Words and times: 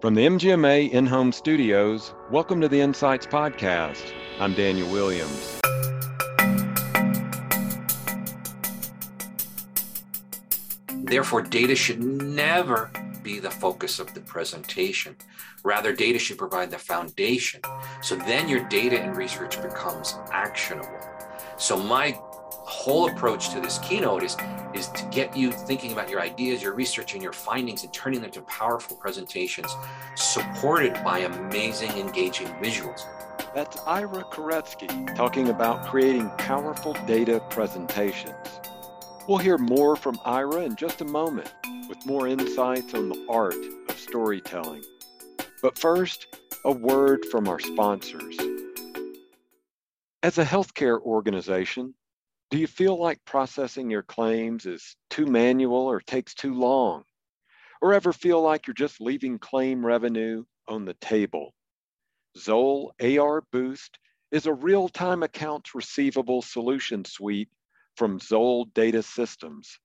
From 0.00 0.14
the 0.14 0.24
MGMA 0.24 0.92
in 0.92 1.06
home 1.06 1.32
studios, 1.32 2.14
welcome 2.30 2.60
to 2.60 2.68
the 2.68 2.80
Insights 2.80 3.26
Podcast. 3.26 4.12
I'm 4.38 4.54
Daniel 4.54 4.88
Williams. 4.92 5.60
Therefore, 11.02 11.42
data 11.42 11.74
should 11.74 12.00
never 12.00 12.92
be 13.24 13.40
the 13.40 13.50
focus 13.50 13.98
of 13.98 14.14
the 14.14 14.20
presentation. 14.20 15.16
Rather, 15.64 15.92
data 15.92 16.20
should 16.20 16.38
provide 16.38 16.70
the 16.70 16.78
foundation. 16.78 17.60
So 18.00 18.14
then 18.14 18.48
your 18.48 18.68
data 18.68 19.00
and 19.00 19.16
research 19.16 19.60
becomes 19.60 20.14
actionable. 20.30 21.00
So, 21.56 21.76
my 21.76 22.16
whole 22.50 23.08
approach 23.08 23.50
to 23.50 23.60
this 23.60 23.78
keynote 23.78 24.22
is, 24.22 24.36
is 24.74 24.88
to 24.88 25.04
get 25.06 25.36
you 25.36 25.52
thinking 25.52 25.92
about 25.92 26.08
your 26.08 26.20
ideas, 26.20 26.62
your 26.62 26.74
research, 26.74 27.14
and 27.14 27.22
your 27.22 27.32
findings 27.32 27.84
and 27.84 27.92
turning 27.92 28.20
them 28.20 28.26
into 28.26 28.42
powerful 28.42 28.96
presentations 28.96 29.74
supported 30.14 30.94
by 31.04 31.20
amazing, 31.20 31.90
engaging 31.92 32.46
visuals. 32.62 33.02
That's 33.54 33.78
Ira 33.86 34.24
Koretsky 34.24 35.14
talking 35.14 35.48
about 35.48 35.86
creating 35.86 36.28
powerful 36.38 36.92
data 37.06 37.42
presentations. 37.50 38.34
We'll 39.26 39.38
hear 39.38 39.58
more 39.58 39.96
from 39.96 40.18
Ira 40.24 40.62
in 40.62 40.76
just 40.76 41.00
a 41.00 41.04
moment 41.04 41.52
with 41.88 42.04
more 42.06 42.28
insights 42.28 42.94
on 42.94 43.08
the 43.08 43.26
art 43.28 43.54
of 43.88 43.98
storytelling. 43.98 44.84
But 45.62 45.78
first, 45.78 46.26
a 46.64 46.72
word 46.72 47.24
from 47.26 47.48
our 47.48 47.58
sponsors. 47.58 48.36
As 50.22 50.38
a 50.38 50.44
healthcare 50.44 51.00
organization, 51.00 51.94
do 52.50 52.56
you 52.56 52.66
feel 52.66 52.98
like 52.98 53.24
processing 53.26 53.90
your 53.90 54.02
claims 54.02 54.64
is 54.64 54.96
too 55.10 55.26
manual 55.26 55.86
or 55.86 56.00
takes 56.00 56.34
too 56.34 56.54
long? 56.54 57.04
Or 57.82 57.92
ever 57.92 58.12
feel 58.12 58.40
like 58.40 58.66
you're 58.66 58.74
just 58.74 59.00
leaving 59.00 59.38
claim 59.38 59.84
revenue 59.84 60.44
on 60.66 60.86
the 60.86 60.94
table? 60.94 61.54
Zoll 62.38 62.94
AR 63.00 63.42
Boost 63.52 63.98
is 64.30 64.46
a 64.46 64.52
real 64.52 64.88
time 64.88 65.22
accounts 65.22 65.74
receivable 65.74 66.40
solution 66.40 67.04
suite 67.04 67.50
from 67.96 68.18
Zoll 68.18 68.66
Data 68.66 69.02
Systems 69.02 69.78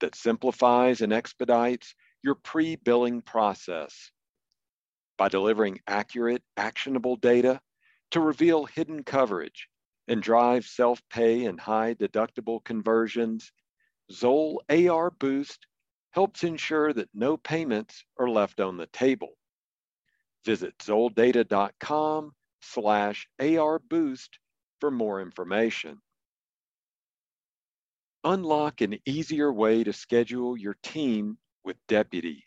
that 0.00 0.14
simplifies 0.14 1.02
and 1.02 1.12
expedites 1.12 1.94
your 2.22 2.34
pre 2.34 2.76
billing 2.76 3.20
process. 3.20 4.10
By 5.18 5.28
delivering 5.28 5.80
accurate, 5.86 6.42
actionable 6.56 7.16
data 7.16 7.60
to 8.12 8.20
reveal 8.20 8.64
hidden 8.64 9.04
coverage 9.04 9.68
and 10.10 10.20
drive 10.20 10.66
self 10.66 11.00
pay 11.08 11.44
and 11.44 11.60
high 11.60 11.94
deductible 11.94 12.62
conversions, 12.64 13.52
Zoll 14.10 14.60
AR 14.68 15.12
Boost 15.12 15.68
helps 16.10 16.42
ensure 16.42 16.92
that 16.92 17.08
no 17.14 17.36
payments 17.36 18.04
are 18.18 18.28
left 18.28 18.58
on 18.58 18.76
the 18.76 18.88
table. 18.88 19.30
Visit 20.44 20.76
zolldata.com 20.78 22.32
slash 22.60 23.28
AR 23.38 23.78
Boost 23.78 24.40
for 24.80 24.90
more 24.90 25.22
information. 25.22 26.00
Unlock 28.24 28.80
an 28.80 28.98
easier 29.06 29.52
way 29.52 29.84
to 29.84 29.92
schedule 29.92 30.56
your 30.56 30.76
team 30.82 31.38
with 31.62 31.76
Deputy. 31.86 32.44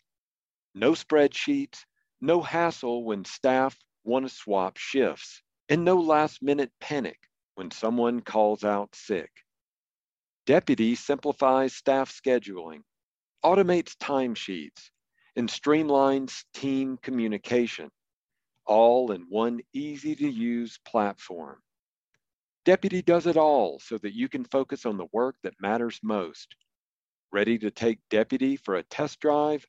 No 0.74 0.92
spreadsheets, 0.92 1.78
no 2.20 2.42
hassle 2.42 3.04
when 3.04 3.24
staff 3.24 3.74
want 4.04 4.28
to 4.28 4.34
swap 4.34 4.76
shifts, 4.76 5.42
and 5.70 5.82
no 5.82 5.96
last 5.96 6.42
minute 6.42 6.70
panic 6.78 7.18
when 7.54 7.70
someone 7.70 8.20
calls 8.20 8.64
out 8.64 8.94
sick. 8.94 9.30
Deputy 10.46 10.94
simplifies 10.94 11.74
staff 11.74 12.12
scheduling, 12.12 12.80
automates 13.44 13.96
timesheets, 13.96 14.90
and 15.36 15.48
streamlines 15.48 16.44
team 16.52 16.98
communication, 17.02 17.90
all 18.66 19.12
in 19.12 19.26
one 19.28 19.60
easy 19.72 20.14
to 20.14 20.28
use 20.28 20.78
platform. 20.86 21.58
Deputy 22.64 23.02
does 23.02 23.26
it 23.26 23.36
all 23.36 23.78
so 23.80 23.98
that 23.98 24.14
you 24.14 24.28
can 24.28 24.44
focus 24.44 24.86
on 24.86 24.96
the 24.96 25.06
work 25.12 25.36
that 25.42 25.60
matters 25.60 26.00
most. 26.02 26.56
Ready 27.32 27.58
to 27.58 27.70
take 27.70 27.98
Deputy 28.10 28.56
for 28.56 28.76
a 28.76 28.82
test 28.84 29.20
drive? 29.20 29.66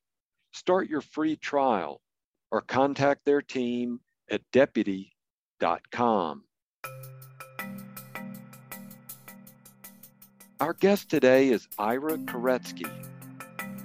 Start 0.53 0.87
your 0.89 1.01
free 1.01 1.35
trial 1.35 1.99
or 2.51 2.61
contact 2.61 3.25
their 3.25 3.41
team 3.41 3.99
at 4.29 4.41
deputy.com. 4.53 6.43
Our 10.65 10.73
guest 10.73 11.09
today 11.09 11.49
is 11.49 11.67
Ira 11.77 12.17
Koretsky. 12.17 12.89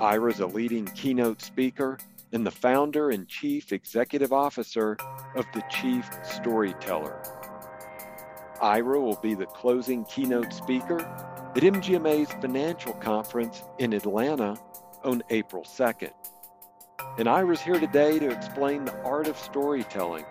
Ira 0.00 0.32
is 0.32 0.40
a 0.40 0.46
leading 0.46 0.86
keynote 0.86 1.42
speaker 1.42 1.98
and 2.32 2.46
the 2.46 2.50
founder 2.50 3.10
and 3.10 3.28
chief 3.28 3.70
executive 3.70 4.32
officer 4.32 4.96
of 5.36 5.44
the 5.52 5.62
Chief 5.68 6.08
Storyteller. 6.22 7.22
Ira 8.62 8.98
will 8.98 9.16
be 9.16 9.34
the 9.34 9.44
closing 9.44 10.06
keynote 10.06 10.54
speaker 10.54 11.00
at 11.54 11.62
MGMA's 11.62 12.32
financial 12.40 12.94
conference 12.94 13.62
in 13.78 13.92
Atlanta 13.92 14.56
on 15.04 15.22
April 15.28 15.64
2nd. 15.64 16.12
And 17.18 17.28
Ira's 17.28 17.60
here 17.60 17.78
today 17.78 18.18
to 18.18 18.30
explain 18.30 18.86
the 18.86 18.98
art 19.02 19.28
of 19.28 19.36
storytelling 19.36 20.24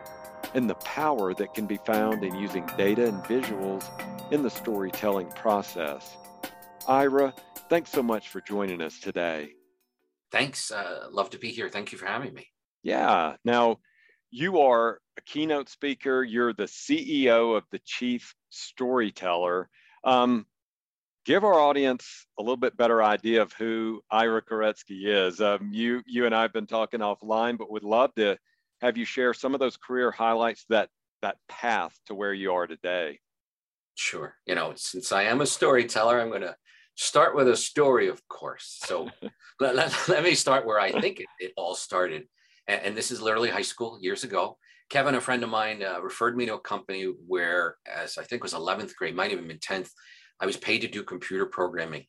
and 0.56 0.68
the 0.68 0.74
power 0.78 1.36
that 1.36 1.54
can 1.54 1.68
be 1.68 1.78
found 1.86 2.24
in 2.24 2.34
using 2.34 2.66
data 2.76 3.08
and 3.08 3.24
visuals 3.26 3.88
in 4.32 4.42
the 4.42 4.50
storytelling 4.50 5.28
process. 5.34 6.18
Ira, 6.90 7.36
thanks 7.70 7.92
so 7.92 8.02
much 8.02 8.30
for 8.30 8.42
joining 8.42 8.82
us 8.82 9.00
today. 9.00 9.52
Thanks. 10.32 10.72
Uh, 10.72 11.08
love 11.12 11.30
to 11.30 11.38
be 11.38 11.50
here. 11.50 11.70
Thank 11.70 11.92
you 11.92 12.00
for 12.00 12.08
having 12.08 12.34
me. 12.34 12.48
Yeah. 12.82 13.36
Now, 13.46 13.78
you 14.32 14.60
are 14.62 15.00
a 15.16 15.22
keynote 15.22 15.70
speaker. 15.70 16.24
You're 16.24 16.52
the 16.52 16.64
CEO 16.64 17.56
of 17.56 17.64
the 17.72 17.80
Chief 17.86 18.34
Storyteller. 18.50 19.70
Um, 20.04 20.48
give 21.26 21.44
our 21.44 21.60
audience 21.60 22.26
a 22.40 22.42
little 22.42 22.58
bit 22.58 22.76
better 22.76 23.04
idea 23.04 23.44
of 23.44 23.54
who 23.54 24.02
Ira 24.10 24.42
Koretsky 24.42 25.06
is. 25.06 25.40
Um, 25.42 25.70
you, 25.72 26.02
you 26.08 26.26
and 26.26 26.34
I 26.34 26.42
have 26.42 26.54
been 26.54 26.66
talking 26.66 27.02
offline, 27.02 27.60
but 27.60 27.70
would 27.70 27.84
love 27.84 28.16
to 28.16 28.36
have 28.82 28.98
you 28.98 29.06
share 29.06 29.36
some 29.36 29.54
of 29.54 29.60
those 29.60 29.78
career 29.78 30.10
highlights 30.10 30.66
that 30.70 30.90
that 31.22 31.38
path 31.50 31.94
to 32.08 32.16
where 32.16 32.34
you 32.34 32.52
are 32.54 32.66
today. 32.66 33.20
Sure. 33.94 34.34
You 34.48 34.56
know, 34.56 34.74
since 34.76 35.12
I 35.12 35.24
am 35.24 35.42
a 35.42 35.46
storyteller, 35.46 36.20
I'm 36.20 36.30
going 36.30 36.42
to 36.42 36.56
start 37.00 37.34
with 37.34 37.48
a 37.48 37.56
story, 37.56 38.10
of 38.10 38.28
course. 38.28 38.78
So 38.86 39.10
let, 39.60 39.74
let, 39.74 40.10
let, 40.10 40.24
me 40.24 40.36
start 40.36 40.66
where 40.66 40.80
I 40.80 40.92
think 40.92 41.22
it, 41.22 41.28
it 41.40 41.54
all 41.56 41.74
started. 41.74 42.28
And, 42.68 42.82
and, 42.84 42.98
this 42.98 43.10
is 43.10 43.22
literally 43.22 43.50
high 43.50 43.62
school 43.62 43.98
years 44.02 44.26
ago. 44.26 44.58
Kevin, 44.90 45.16
a 45.16 45.22
friend 45.22 45.42
of 45.44 45.50
mine, 45.50 45.82
uh, 45.82 46.02
referred 46.02 46.36
me 46.36 46.46
to 46.48 46.56
a 46.56 46.60
company 46.60 47.06
where, 47.26 47.78
as 47.88 48.18
I 48.18 48.24
think 48.24 48.44
was 48.44 48.54
11th 48.54 48.96
grade, 48.96 49.16
might 49.16 49.32
even 49.32 49.48
been 49.48 49.60
10th, 49.60 49.90
I 50.42 50.46
was 50.46 50.58
paid 50.58 50.82
to 50.82 50.90
do 50.90 51.04
computer 51.04 51.46
programming. 51.46 52.06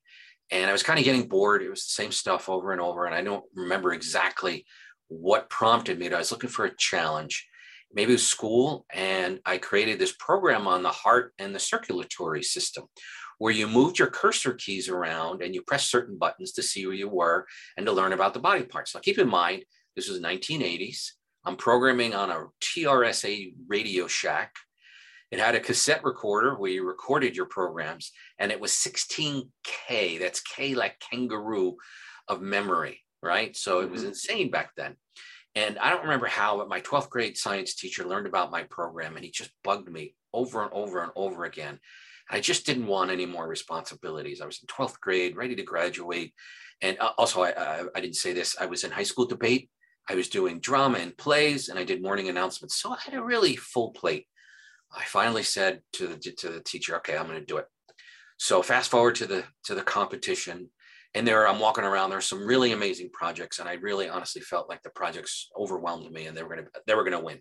And 0.50 0.68
I 0.68 0.72
was 0.72 0.82
kind 0.82 0.98
of 0.98 1.04
getting 1.04 1.28
bored. 1.28 1.62
It 1.62 1.70
was 1.70 1.84
the 1.84 2.02
same 2.02 2.10
stuff 2.10 2.48
over 2.48 2.72
and 2.72 2.80
over. 2.80 3.06
And 3.06 3.14
I 3.14 3.22
don't 3.22 3.44
remember 3.54 3.92
exactly 3.92 4.66
what 5.06 5.50
prompted 5.50 6.00
me. 6.00 6.08
To, 6.08 6.16
I 6.16 6.18
was 6.18 6.32
looking 6.32 6.50
for 6.50 6.64
a 6.64 6.76
challenge. 6.76 7.46
Maybe 7.92 8.10
it 8.10 8.14
was 8.14 8.26
school. 8.26 8.86
And 8.92 9.38
I 9.46 9.58
created 9.58 10.00
this 10.00 10.14
program 10.18 10.66
on 10.66 10.82
the 10.82 10.90
heart 10.90 11.32
and 11.38 11.54
the 11.54 11.60
circulatory 11.60 12.42
system 12.42 12.86
where 13.40 13.54
you 13.54 13.66
moved 13.66 13.98
your 13.98 14.10
cursor 14.10 14.52
keys 14.52 14.90
around 14.90 15.40
and 15.40 15.54
you 15.54 15.62
pressed 15.62 15.90
certain 15.90 16.18
buttons 16.18 16.52
to 16.52 16.62
see 16.62 16.84
where 16.84 16.94
you 16.94 17.08
were 17.08 17.46
and 17.78 17.86
to 17.86 17.92
learn 17.92 18.12
about 18.12 18.34
the 18.34 18.38
body 18.38 18.62
parts. 18.62 18.94
Now, 18.94 19.00
keep 19.00 19.18
in 19.18 19.30
mind, 19.30 19.64
this 19.96 20.10
was 20.10 20.20
1980s. 20.20 21.12
I'm 21.46 21.56
programming 21.56 22.14
on 22.14 22.30
a 22.30 22.44
TRS-80 22.60 23.54
Radio 23.66 24.06
Shack. 24.06 24.52
It 25.30 25.38
had 25.38 25.54
a 25.54 25.60
cassette 25.60 26.04
recorder 26.04 26.54
where 26.56 26.70
you 26.70 26.86
recorded 26.86 27.34
your 27.34 27.46
programs, 27.46 28.12
and 28.38 28.52
it 28.52 28.60
was 28.60 28.72
16K. 28.72 30.20
That's 30.20 30.42
K 30.42 30.74
like 30.74 31.00
kangaroo 31.10 31.76
of 32.28 32.42
memory, 32.42 33.00
right? 33.22 33.56
So 33.56 33.80
it 33.80 33.90
was 33.90 34.02
mm-hmm. 34.02 34.08
insane 34.08 34.50
back 34.50 34.72
then. 34.76 34.96
And 35.54 35.78
I 35.78 35.88
don't 35.88 36.02
remember 36.02 36.26
how, 36.26 36.58
but 36.58 36.68
my 36.68 36.82
12th 36.82 37.08
grade 37.08 37.38
science 37.38 37.74
teacher 37.74 38.04
learned 38.04 38.26
about 38.26 38.50
my 38.50 38.64
program 38.64 39.16
and 39.16 39.24
he 39.24 39.30
just 39.30 39.50
bugged 39.64 39.90
me 39.90 40.14
over 40.34 40.62
and 40.62 40.72
over 40.74 41.02
and 41.02 41.12
over 41.16 41.46
again. 41.46 41.80
I 42.30 42.40
just 42.40 42.64
didn't 42.64 42.86
want 42.86 43.10
any 43.10 43.26
more 43.26 43.48
responsibilities. 43.48 44.40
I 44.40 44.46
was 44.46 44.60
in 44.62 44.66
12th 44.68 45.00
grade, 45.00 45.36
ready 45.36 45.56
to 45.56 45.62
graduate. 45.62 46.32
And 46.80 46.96
uh, 47.00 47.10
also, 47.18 47.42
I, 47.42 47.50
I, 47.50 47.84
I, 47.94 48.00
didn't 48.00 48.16
say 48.16 48.32
this, 48.32 48.56
I 48.58 48.66
was 48.66 48.84
in 48.84 48.92
high 48.92 49.02
school 49.02 49.26
debate. 49.26 49.68
I 50.08 50.14
was 50.14 50.28
doing 50.28 50.60
drama 50.60 50.98
and 50.98 51.16
plays, 51.16 51.68
and 51.68 51.78
I 51.78 51.84
did 51.84 52.02
morning 52.02 52.28
announcements. 52.28 52.80
So 52.80 52.92
I 52.92 52.98
had 53.04 53.14
a 53.14 53.22
really 53.22 53.56
full 53.56 53.90
plate. 53.90 54.26
I 54.96 55.04
finally 55.04 55.42
said 55.42 55.82
to 55.94 56.06
the, 56.06 56.16
to 56.16 56.48
the 56.48 56.60
teacher, 56.60 56.96
okay, 56.96 57.16
I'm 57.16 57.26
going 57.26 57.38
to 57.38 57.44
do 57.44 57.58
it. 57.58 57.66
So 58.38 58.62
fast 58.62 58.90
forward 58.90 59.16
to 59.16 59.26
the 59.26 59.44
to 59.64 59.74
the 59.74 59.82
competition, 59.82 60.70
and 61.14 61.28
there 61.28 61.46
I'm 61.46 61.60
walking 61.60 61.84
around. 61.84 62.08
There's 62.08 62.24
some 62.24 62.46
really 62.46 62.72
amazing 62.72 63.10
projects, 63.12 63.58
and 63.58 63.68
I 63.68 63.74
really 63.74 64.08
honestly 64.08 64.40
felt 64.40 64.66
like 64.66 64.82
the 64.82 64.88
projects 64.90 65.50
overwhelmed 65.54 66.10
me, 66.10 66.24
and 66.24 66.34
they 66.34 66.42
were 66.42 66.54
going 66.54 66.64
to 66.64 66.70
they 66.86 66.94
were 66.94 67.04
going 67.04 67.18
to 67.18 67.24
win. 67.24 67.40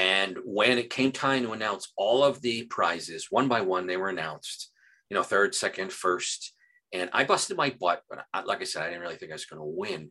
And 0.00 0.38
when 0.46 0.78
it 0.78 0.88
came 0.88 1.12
time 1.12 1.42
to 1.42 1.52
announce 1.52 1.92
all 1.94 2.24
of 2.24 2.40
the 2.40 2.62
prizes, 2.64 3.26
one 3.28 3.48
by 3.48 3.60
one, 3.60 3.86
they 3.86 3.98
were 3.98 4.08
announced, 4.08 4.70
you 5.10 5.14
know, 5.14 5.22
third, 5.22 5.54
second, 5.54 5.92
first. 5.92 6.54
And 6.90 7.10
I 7.12 7.24
busted 7.24 7.58
my 7.58 7.76
butt, 7.78 8.00
but 8.08 8.24
I, 8.32 8.40
like 8.44 8.62
I 8.62 8.64
said, 8.64 8.82
I 8.82 8.86
didn't 8.86 9.02
really 9.02 9.16
think 9.16 9.30
I 9.30 9.34
was 9.34 9.44
going 9.44 9.60
to 9.60 9.66
win. 9.66 10.08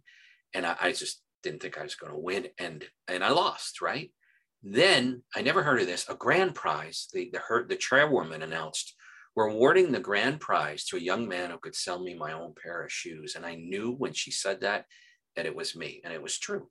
And 0.53 0.63
I, 0.63 0.75
I, 0.79 0.91
just 0.91 1.23
didn't 1.41 1.63
think 1.63 1.79
I 1.79 1.81
was 1.83 1.95
going 1.95 2.13
to 2.13 2.19
win, 2.19 2.49
and 2.59 2.85
and 3.07 3.23
I 3.23 3.29
lost. 3.29 3.81
Right 3.81 4.11
then, 4.61 5.23
I 5.35 5.41
never 5.41 5.63
heard 5.63 5.81
of 5.81 5.87
this. 5.87 6.07
A 6.07 6.15
grand 6.15 6.53
prize. 6.53 7.07
The 7.11 7.29
the 7.33 7.39
her, 7.39 7.67
the 7.67 7.75
chairwoman 7.75 8.43
announced 8.43 8.93
we're 9.35 9.49
awarding 9.49 9.91
the 9.91 9.99
grand 9.99 10.39
prize 10.39 10.85
to 10.85 10.97
a 10.97 11.01
young 11.01 11.27
man 11.27 11.49
who 11.49 11.57
could 11.57 11.75
sell 11.75 12.03
me 12.03 12.13
my 12.13 12.33
own 12.33 12.53
pair 12.61 12.83
of 12.83 12.91
shoes, 12.91 13.35
and 13.35 13.45
I 13.45 13.55
knew 13.55 13.91
when 13.91 14.13
she 14.13 14.31
said 14.31 14.61
that 14.61 14.85
that 15.35 15.47
it 15.47 15.55
was 15.55 15.75
me, 15.75 16.01
and 16.03 16.13
it 16.13 16.21
was 16.21 16.37
true. 16.37 16.69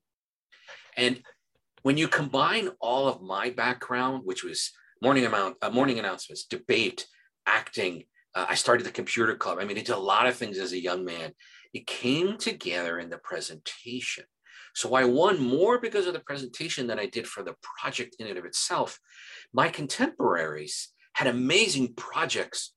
And 0.96 1.20
when 1.82 1.96
you 1.96 2.08
combine 2.08 2.70
all 2.80 3.08
of 3.08 3.22
my 3.22 3.50
background, 3.50 4.22
which 4.24 4.44
was 4.44 4.72
morning 5.02 5.24
amount, 5.24 5.56
uh, 5.62 5.70
morning 5.70 5.98
announcements, 5.98 6.44
debate, 6.44 7.06
acting. 7.46 8.04
Uh, 8.34 8.46
I 8.48 8.54
started 8.54 8.84
the 8.84 8.90
computer 8.90 9.34
club. 9.34 9.58
I 9.60 9.64
mean, 9.64 9.78
I 9.78 9.82
did 9.82 9.90
a 9.90 9.98
lot 9.98 10.26
of 10.26 10.36
things 10.36 10.58
as 10.58 10.72
a 10.72 10.80
young 10.80 11.04
man. 11.04 11.32
It 11.72 11.86
came 11.86 12.36
together 12.38 12.98
in 12.98 13.10
the 13.10 13.18
presentation. 13.18 14.24
So 14.74 14.94
I 14.94 15.04
won 15.04 15.40
more 15.40 15.80
because 15.80 16.06
of 16.06 16.12
the 16.12 16.20
presentation 16.20 16.86
than 16.86 16.98
I 16.98 17.06
did 17.06 17.26
for 17.26 17.42
the 17.42 17.54
project 17.62 18.16
in 18.18 18.26
and 18.26 18.38
of 18.38 18.44
itself. 18.44 19.00
My 19.52 19.68
contemporaries 19.68 20.90
had 21.14 21.26
amazing 21.26 21.94
projects. 21.94 22.72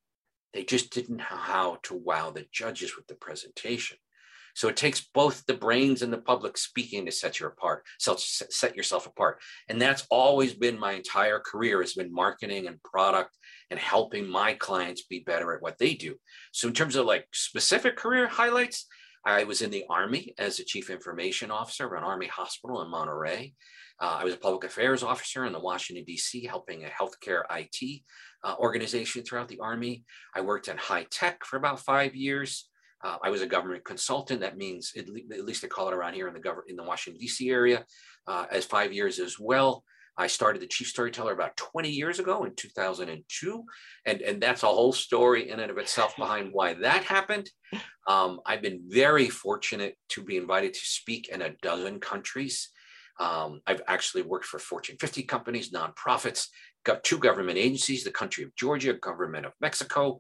They 0.54 0.64
just 0.64 0.92
didn't 0.92 1.18
know 1.18 1.24
how 1.28 1.78
to 1.84 1.94
wow 1.94 2.32
the 2.32 2.48
judges 2.52 2.96
with 2.96 3.08
the 3.08 3.16
presentation. 3.16 3.98
So 4.56 4.68
it 4.68 4.78
takes 4.78 5.08
both 5.14 5.46
the 5.46 5.54
brains 5.54 6.02
and 6.02 6.12
the 6.12 6.18
public 6.18 6.58
speaking 6.58 7.06
to 7.06 7.12
set 7.12 7.40
you 7.40 7.48
apart, 7.48 7.84
set 8.00 8.76
yourself 8.76 9.08
apart. 9.08 9.40
And 9.70 9.82
that's 9.82 10.06
always 10.10 10.54
been 10.54 10.80
my 10.80 10.94
entire 10.94 11.40
career 11.40 11.82
has 11.82 11.94
been 11.94 12.14
marketing 12.14 12.68
and 12.68 12.82
product 12.84 13.38
and 13.70 13.80
helping 13.80 14.28
my 14.28 14.54
clients 14.54 15.04
be 15.04 15.20
better 15.20 15.54
at 15.54 15.62
what 15.62 15.78
they 15.78 15.94
do. 15.94 16.16
So 16.52 16.68
in 16.68 16.74
terms 16.74 16.96
of 16.96 17.06
like 17.06 17.28
specific 17.32 17.96
career 17.96 18.28
highlights, 18.28 18.88
I 19.26 19.44
was 19.44 19.62
in 19.62 19.70
the 19.70 19.86
Army 19.90 20.34
as 20.40 20.60
a 20.60 20.66
chief 20.66 20.90
information 20.90 21.52
officer 21.52 21.86
of 21.86 21.94
an 21.94 22.04
Army 22.04 22.28
hospital 22.28 22.82
in 22.82 22.90
Monterey. 22.90 23.54
Uh, 24.00 24.18
I 24.20 24.24
was 24.24 24.34
a 24.34 24.38
public 24.38 24.64
affairs 24.64 25.04
officer 25.04 25.46
in 25.46 25.54
the 25.54 25.60
Washington, 25.60 26.04
D.C., 26.06 26.44
helping 26.46 26.84
a 26.84 26.88
healthcare 26.88 27.44
IT 27.52 28.02
uh, 28.44 28.56
organization 28.58 29.24
throughout 29.24 29.48
the 29.48 29.60
Army. 29.60 30.04
I 30.36 30.42
worked 30.42 30.68
in 30.68 30.78
high 30.78 31.06
tech 31.12 31.46
for 31.46 31.58
about 31.58 31.82
five 31.82 32.16
years. 32.16 32.68
Uh, 33.04 33.18
I 33.24 33.30
was 33.30 33.42
a 33.42 33.48
government 33.48 33.84
consultant. 33.84 34.42
That 34.42 34.58
means, 34.58 34.94
at, 34.98 35.10
le- 35.10 35.34
at, 35.34 35.46
least 35.46 35.62
they 35.62 35.68
call 35.68 35.88
it 35.88 35.94
around 35.94 36.14
here 36.14 36.28
in 36.28 36.34
the 36.34 36.40
government 36.40 36.70
in 36.70 36.76
the 36.76 36.84
Washington 36.84 37.20
D.C. 37.20 37.50
area, 37.50 37.86
uh, 38.28 38.46
as 38.52 38.66
five 38.66 38.94
years 38.94 39.20
as 39.20 39.40
well. 39.40 39.84
I 40.18 40.28
started 40.28 40.62
the 40.62 40.68
chief 40.68 40.88
storyteller 40.88 41.34
about 41.34 41.56
20 41.58 41.90
years 41.90 42.20
ago 42.20 42.44
in 42.44 42.54
2002, 42.56 43.64
and 44.06 44.22
and 44.22 44.42
that's 44.42 44.64
a 44.64 44.68
whole 44.68 44.92
story 44.92 45.50
in 45.50 45.60
and 45.60 45.72
of 45.72 45.78
itself 45.78 46.16
behind 46.18 46.50
why 46.52 46.74
that 46.76 47.04
happened. 47.04 47.50
Um, 48.08 48.42
I've 48.46 48.62
been 48.62 48.82
very 48.88 49.30
fortunate 49.30 49.96
to 50.10 50.24
be 50.24 50.38
invited 50.38 50.74
to 50.74 50.80
speak 50.80 51.30
in 51.30 51.42
a 51.42 51.56
dozen 51.62 52.00
countries. 52.00 52.70
Um, 53.20 53.62
I've 53.68 53.82
actually 53.88 54.24
worked 54.24 54.46
for 54.46 54.60
Fortune 54.60 54.98
50 55.00 55.24
companies, 55.24 55.72
nonprofits, 55.72 56.48
got 56.84 57.04
two 57.04 57.18
government 57.18 57.58
agencies, 57.58 58.04
the 58.04 58.12
country 58.12 58.44
of 58.44 58.56
Georgia, 58.56 58.94
government 58.94 59.46
of 59.46 59.54
Mexico, 59.62 60.20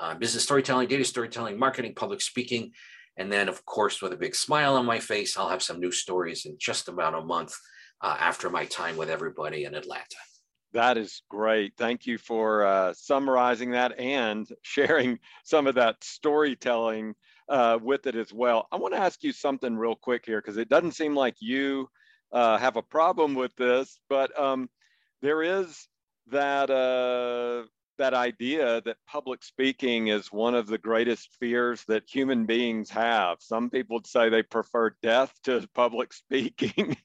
uh, 0.00 0.14
business 0.14 0.44
storytelling, 0.44 0.88
data 0.88 1.04
storytelling, 1.04 1.58
marketing, 1.58 1.94
public 1.94 2.20
speaking. 2.20 2.72
And 3.16 3.32
then, 3.32 3.48
of 3.48 3.64
course, 3.64 4.02
with 4.02 4.12
a 4.12 4.16
big 4.16 4.34
smile 4.34 4.76
on 4.76 4.84
my 4.84 4.98
face, 4.98 5.36
I'll 5.36 5.48
have 5.48 5.62
some 5.62 5.80
new 5.80 5.92
stories 5.92 6.44
in 6.44 6.56
just 6.58 6.88
about 6.88 7.14
a 7.14 7.24
month 7.24 7.54
uh, 8.02 8.16
after 8.18 8.50
my 8.50 8.66
time 8.66 8.96
with 8.96 9.08
everybody 9.08 9.64
in 9.64 9.74
Atlanta. 9.74 10.16
That 10.72 10.98
is 10.98 11.22
great. 11.30 11.72
Thank 11.78 12.06
you 12.06 12.18
for 12.18 12.66
uh, 12.66 12.92
summarizing 12.92 13.70
that 13.70 13.98
and 13.98 14.46
sharing 14.62 15.18
some 15.44 15.66
of 15.66 15.74
that 15.76 15.96
storytelling 16.02 17.14
uh, 17.48 17.78
with 17.80 18.06
it 18.06 18.16
as 18.16 18.32
well. 18.32 18.66
I 18.72 18.76
want 18.76 18.92
to 18.94 19.00
ask 19.00 19.22
you 19.22 19.32
something 19.32 19.76
real 19.76 19.94
quick 19.94 20.26
here 20.26 20.40
because 20.40 20.56
it 20.56 20.68
doesn't 20.68 20.92
seem 20.92 21.14
like 21.14 21.36
you 21.40 21.88
uh, 22.32 22.58
have 22.58 22.76
a 22.76 22.82
problem 22.82 23.34
with 23.34 23.54
this, 23.56 23.98
but 24.08 24.38
um, 24.38 24.68
there 25.22 25.42
is 25.42 25.88
that 26.28 26.70
uh, 26.70 27.66
that 27.98 28.14
idea 28.14 28.80
that 28.82 28.96
public 29.06 29.42
speaking 29.42 30.08
is 30.08 30.32
one 30.32 30.54
of 30.54 30.66
the 30.66 30.78
greatest 30.78 31.30
fears 31.38 31.84
that 31.88 32.02
human 32.06 32.46
beings 32.46 32.90
have. 32.90 33.38
Some 33.40 33.70
people 33.70 34.00
say 34.04 34.28
they 34.28 34.42
prefer 34.42 34.96
death 35.02 35.32
to 35.44 35.66
public 35.74 36.12
speaking. 36.12 36.96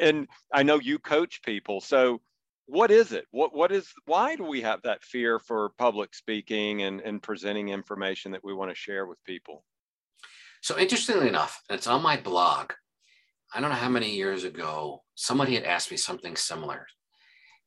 and 0.00 0.28
I 0.52 0.62
know 0.62 0.80
you 0.80 0.98
coach 0.98 1.42
people. 1.42 1.80
So 1.80 2.20
what 2.66 2.90
is 2.90 3.12
it? 3.12 3.26
What 3.30 3.54
what 3.54 3.72
is 3.72 3.92
why 4.06 4.36
do 4.36 4.44
we 4.44 4.62
have 4.62 4.82
that 4.82 5.02
fear 5.02 5.38
for 5.38 5.70
public 5.78 6.14
speaking 6.14 6.82
and, 6.82 7.00
and 7.00 7.22
presenting 7.22 7.68
information 7.68 8.32
that 8.32 8.44
we 8.44 8.54
want 8.54 8.70
to 8.70 8.74
share 8.74 9.06
with 9.06 9.22
people? 9.24 9.64
So 10.62 10.78
interestingly 10.78 11.28
enough, 11.28 11.60
it's 11.68 11.86
on 11.86 12.02
my 12.02 12.16
blog. 12.16 12.72
I 13.54 13.60
don't 13.60 13.70
know 13.70 13.76
how 13.76 13.88
many 13.88 14.14
years 14.14 14.44
ago, 14.44 15.02
somebody 15.14 15.54
had 15.54 15.64
asked 15.64 15.90
me 15.90 15.96
something 15.96 16.36
similar. 16.36 16.86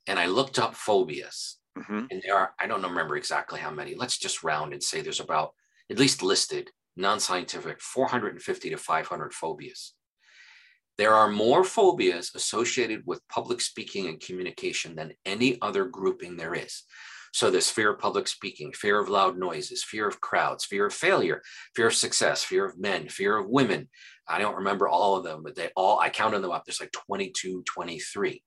And 0.07 0.17
I 0.17 0.27
looked 0.27 0.57
up 0.57 0.75
phobias 0.75 1.57
Mm-hmm. 1.77 2.05
And 2.09 2.21
there 2.23 2.37
are, 2.37 2.53
I 2.59 2.67
don't 2.67 2.81
remember 2.81 3.17
exactly 3.17 3.59
how 3.59 3.71
many. 3.71 3.95
Let's 3.95 4.17
just 4.17 4.43
round 4.43 4.73
and 4.73 4.81
say 4.81 5.01
there's 5.01 5.19
about, 5.19 5.53
at 5.89 5.99
least 5.99 6.23
listed, 6.23 6.71
non 6.95 7.19
scientific, 7.19 7.81
450 7.81 8.69
to 8.69 8.77
500 8.77 9.33
phobias. 9.33 9.93
There 10.97 11.13
are 11.13 11.29
more 11.29 11.63
phobias 11.63 12.31
associated 12.35 13.03
with 13.05 13.27
public 13.27 13.59
speaking 13.59 14.07
and 14.07 14.19
communication 14.19 14.95
than 14.95 15.13
any 15.25 15.57
other 15.61 15.85
grouping 15.85 16.37
there 16.37 16.55
is. 16.55 16.83
So 17.33 17.51
there's 17.51 17.69
fear 17.69 17.91
of 17.91 17.99
public 17.99 18.29
speaking, 18.29 18.71
fear 18.71 18.97
of 18.97 19.09
loud 19.09 19.37
noises, 19.37 19.83
fear 19.83 20.07
of 20.07 20.21
crowds, 20.21 20.63
fear 20.63 20.85
of 20.85 20.93
failure, 20.93 21.41
fear 21.75 21.87
of 21.87 21.93
success, 21.93 22.45
fear 22.45 22.63
of 22.63 22.79
men, 22.79 23.09
fear 23.09 23.37
of 23.37 23.49
women. 23.49 23.89
I 24.25 24.39
don't 24.39 24.55
remember 24.55 24.87
all 24.87 25.17
of 25.17 25.25
them, 25.25 25.43
but 25.43 25.53
they 25.53 25.69
all, 25.75 25.99
I 25.99 26.09
counted 26.09 26.39
them 26.39 26.51
up. 26.51 26.63
There's 26.65 26.79
like 26.79 26.93
22, 26.93 27.63
23. 27.67 28.41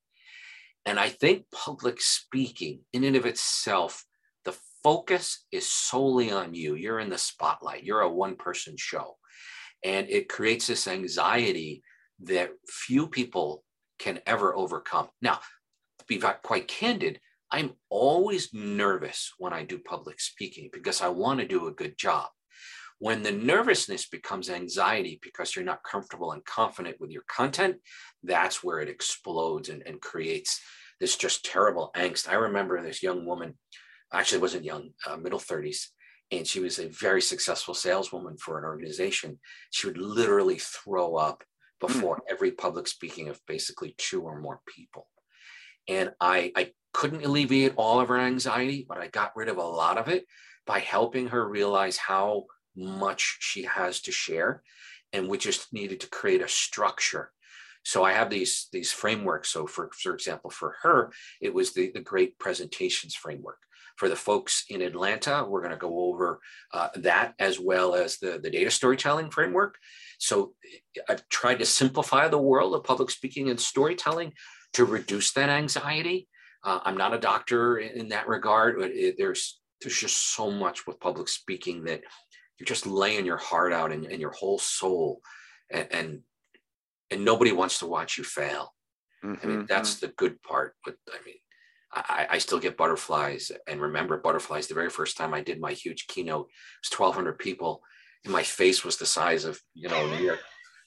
And 0.89 0.99
I 0.99 1.11
think 1.11 1.45
public 1.53 2.01
speaking, 2.01 2.81
in 2.95 3.05
and 3.05 3.15
of 3.15 3.27
itself, 3.27 4.07
the 4.47 4.57
focus 4.83 5.45
is 5.53 5.69
solely 5.69 6.33
on 6.33 6.55
you. 6.55 6.77
You're 6.77 6.99
in 6.99 7.11
the 7.11 7.19
spotlight, 7.19 7.85
you're 7.85 8.01
a 8.01 8.09
one 8.09 8.37
person 8.37 8.75
show. 8.79 9.19
And 9.85 10.09
it 10.09 10.31
creates 10.31 10.67
this 10.67 10.89
anxiety 10.89 11.83
that 12.21 12.53
few 12.67 13.07
people 13.07 13.65
can 13.99 14.21
ever 14.25 14.57
overcome. 14.57 15.09
Now, 15.21 15.41
to 15.99 16.05
be 16.09 16.23
quite 16.43 16.69
candid, 16.69 17.21
I'm 17.51 17.73
always 17.91 18.55
nervous 18.55 19.35
when 19.37 19.53
I 19.53 19.65
do 19.65 19.79
public 19.79 20.19
speaking 20.21 20.71
because 20.73 21.03
I 21.03 21.09
want 21.09 21.41
to 21.41 21.47
do 21.47 21.67
a 21.67 21.73
good 21.73 21.99
job. 21.99 22.29
When 22.99 23.23
the 23.23 23.33
nervousness 23.33 24.09
becomes 24.09 24.49
anxiety 24.49 25.21
because 25.23 25.55
you're 25.55 25.67
not 25.67 25.85
comfortable 25.85 26.33
and 26.33 26.43
confident 26.47 26.97
with 26.99 27.11
your 27.11 27.25
content, 27.29 27.77
that's 28.23 28.65
where 28.65 28.81
it 28.81 28.89
explodes 28.89 29.69
and, 29.69 29.83
and 29.87 30.01
creates 30.01 30.63
this 31.01 31.17
just 31.17 31.45
terrible 31.45 31.91
angst. 31.97 32.29
I 32.29 32.35
remember 32.35 32.81
this 32.83 33.03
young 33.03 33.25
woman, 33.27 33.55
actually 34.13 34.41
wasn't 34.41 34.65
young, 34.65 34.91
uh, 35.07 35.17
middle 35.17 35.39
30s, 35.39 35.87
and 36.31 36.47
she 36.47 36.61
was 36.61 36.79
a 36.79 36.89
very 36.89 37.23
successful 37.23 37.75
saleswoman 37.75 38.37
for 38.37 38.59
an 38.59 38.65
organization. 38.65 39.39
She 39.71 39.87
would 39.87 39.99
literally 39.99 40.59
throw 40.59 41.17
up 41.17 41.43
before 41.81 42.17
mm. 42.17 42.31
every 42.31 42.51
public 42.51 42.89
speaking 42.89 43.29
of 43.29 43.41
basically 43.47 43.95
two 43.99 44.23
or 44.23 44.41
more 44.41 44.61
people. 44.67 45.07
And 45.89 46.13
I, 46.21 46.53
I 46.55 46.73
couldn't 46.93 47.25
alleviate 47.25 47.75
all 47.77 48.01
of 48.01 48.09
her 48.09 48.19
anxiety, 48.19 48.85
but 48.87 48.99
I 48.99 49.09
got 49.09 49.37
rid 49.37 49.49
of 49.49 49.57
a 49.57 49.63
lot 49.63 49.97
of 49.97 50.09
it 50.09 50.27
by 50.67 50.81
helping 50.81 51.29
her 51.29 51.49
realize 51.49 51.97
how 51.97 52.45
much 52.77 53.39
she 53.41 53.63
has 53.65 54.01
to 54.03 54.13
share. 54.13 54.63
And 55.13 55.29
we 55.29 55.39
just 55.39 55.73
needed 55.73 56.01
to 56.01 56.11
create 56.11 56.43
a 56.43 56.49
structure 56.49 57.31
so 57.89 58.05
I 58.05 58.13
have 58.13 58.29
these 58.29 58.69
these 58.71 58.93
frameworks. 58.93 59.49
So 59.49 59.67
for 59.67 59.89
for 60.03 60.13
example, 60.13 60.51
for 60.51 60.77
her, 60.83 61.11
it 61.41 61.55
was 61.55 61.73
the 61.73 61.91
the 61.91 62.03
great 62.03 62.39
presentations 62.39 63.15
framework. 63.15 63.61
For 63.97 64.11
the 64.11 64.23
folks 64.29 64.67
in 64.69 64.83
Atlanta, 64.83 65.47
we're 65.49 65.63
going 65.63 65.79
to 65.79 65.87
go 65.89 65.99
over 66.01 66.39
uh, 66.75 66.91
that 66.97 67.33
as 67.39 67.59
well 67.59 67.95
as 67.95 68.19
the, 68.19 68.39
the 68.43 68.51
data 68.51 68.71
storytelling 68.71 69.31
framework. 69.31 69.79
So 70.19 70.53
I've 71.09 71.27
tried 71.31 71.61
to 71.61 71.65
simplify 71.65 72.29
the 72.29 72.47
world 72.51 72.75
of 72.75 72.85
public 72.85 73.11
speaking 73.11 73.49
and 73.49 73.59
storytelling 73.59 74.35
to 74.75 74.85
reduce 74.85 75.33
that 75.33 75.49
anxiety. 75.49 76.29
Uh, 76.63 76.81
I'm 76.85 76.99
not 76.99 77.15
a 77.15 77.19
doctor 77.19 77.79
in 77.79 78.11
that 78.11 78.29
regard, 78.29 78.79
but 78.79 78.91
it, 78.91 79.15
there's 79.17 79.61
there's 79.81 79.99
just 79.99 80.35
so 80.35 80.51
much 80.51 80.87
with 80.87 81.01
public 81.01 81.29
speaking 81.29 81.85
that 81.85 82.03
you're 82.59 82.67
just 82.67 82.87
laying 82.87 83.25
your 83.25 83.39
heart 83.39 83.73
out 83.73 83.93
and, 83.93 84.05
and 84.05 84.21
your 84.21 84.33
whole 84.33 84.59
soul 84.59 85.23
and, 85.71 85.89
and 85.91 86.21
and 87.11 87.25
nobody 87.25 87.53
wants 87.53 87.79
to 87.81 87.87
watch 87.87 88.19
you 88.19 88.25
fail. 88.25 88.75
Mm-hmm. 89.25 89.35
I 89.43 89.47
mean, 89.47 89.57
mm-hmm, 89.59 89.67
that's 89.67 89.97
mm-hmm. 89.97 90.07
the 90.07 90.13
good 90.13 90.43
part. 90.43 90.75
But 90.85 90.97
I 91.11 91.19
mean, 91.25 91.37
I, 91.93 92.27
I, 92.31 92.39
still 92.39 92.61
get 92.61 92.77
butterflies 92.77 93.51
and 93.67 93.81
remember 93.81 94.19
butterflies. 94.19 94.67
The 94.67 94.75
very 94.75 94.91
first 94.91 95.17
time 95.17 95.35
I 95.35 95.41
did 95.41 95.61
my 95.61 95.73
huge 95.73 96.07
keynote, 96.07 96.47
it 96.47 96.93
was 96.93 96.99
1,200 96.99 97.39
people, 97.39 97.83
and 98.25 98.33
my 98.33 98.43
face 98.43 98.85
was 98.85 98.97
the 98.97 99.07
size 99.07 99.45
of 99.45 99.61
you 99.75 99.89
know 99.89 100.07
New 100.07 100.25
York, 100.25 100.41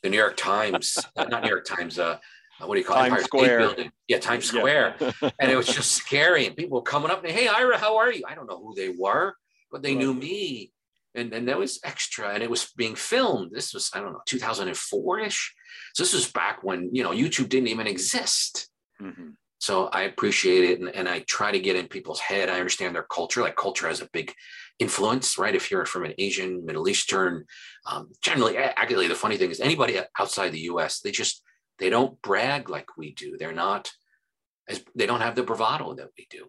the 0.03 0.09
New 0.09 0.17
York 0.17 0.37
Times, 0.37 0.97
not 1.17 1.43
New 1.43 1.49
York 1.49 1.65
Times. 1.65 1.99
Uh, 1.99 2.17
what 2.65 2.75
do 2.75 2.79
you 2.79 2.85
call 2.85 2.97
Times 2.97 3.07
it? 3.07 3.15
Times 3.15 3.25
Square. 3.25 3.59
Building. 3.59 3.91
Yeah, 4.07 4.19
Times 4.19 4.45
Square. 4.45 4.95
Yeah. 4.99 5.29
and 5.39 5.51
it 5.51 5.55
was 5.55 5.67
just 5.75 5.91
scary. 5.93 6.45
And 6.45 6.55
people 6.55 6.77
were 6.77 6.83
coming 6.83 7.11
up 7.11 7.23
and, 7.23 7.33
hey, 7.33 7.47
Ira, 7.47 7.77
how 7.77 7.97
are 7.97 8.11
you? 8.11 8.23
I 8.27 8.35
don't 8.35 8.47
know 8.47 8.59
who 8.59 8.75
they 8.75 8.89
were, 8.89 9.35
but 9.71 9.81
they 9.81 9.95
knew 9.95 10.13
me. 10.13 10.71
And, 11.15 11.33
and 11.33 11.47
that 11.47 11.57
was 11.57 11.79
extra 11.83 12.29
and 12.29 12.41
it 12.43 12.49
was 12.49 12.71
being 12.75 12.95
filmed. 12.95 13.51
This 13.51 13.73
was 13.73 13.89
i 13.93 13.99
don't 13.99 14.13
know 14.13 14.21
2004ish 14.27 15.49
so 15.93 16.03
this 16.03 16.13
was 16.13 16.31
back 16.31 16.63
when 16.63 16.89
you 16.93 17.03
know 17.03 17.11
youtube 17.11 17.49
didn't 17.49 17.69
even 17.69 17.87
exist. 17.87 18.69
Mm-hmm. 19.01 19.29
so 19.57 19.87
i 19.87 20.03
appreciate 20.03 20.63
it 20.69 20.79
and, 20.79 20.89
and 20.89 21.09
i 21.09 21.21
try 21.21 21.51
to 21.51 21.59
get 21.59 21.75
in 21.75 21.87
people's 21.87 22.19
head. 22.19 22.49
I 22.49 22.59
understand 22.59 22.93
their 22.93 23.03
culture. 23.03 23.41
Like 23.41 23.55
culture 23.55 23.87
has 23.87 24.01
a 24.01 24.09
big 24.13 24.33
influence 24.79 25.37
right? 25.37 25.55
If 25.55 25.71
you're 25.71 25.85
from 25.85 26.05
an 26.05 26.13
asian 26.17 26.65
middle 26.65 26.87
eastern 26.87 27.45
um, 27.85 28.09
generally 28.21 28.57
actually 28.57 29.07
the 29.07 29.15
funny 29.15 29.37
thing 29.37 29.51
is 29.51 29.59
anybody 29.59 29.99
outside 30.19 30.51
the 30.51 30.59
us 30.59 30.99
they 30.99 31.11
just 31.11 31.43
they 31.81 31.89
don't 31.89 32.21
brag 32.21 32.69
like 32.69 32.95
we 32.95 33.13
do. 33.13 33.35
They're 33.37 33.51
not 33.51 33.91
as 34.69 34.83
they 34.95 35.07
don't 35.07 35.19
have 35.19 35.35
the 35.35 35.43
bravado 35.43 35.95
that 35.95 36.09
we 36.17 36.27
do. 36.29 36.45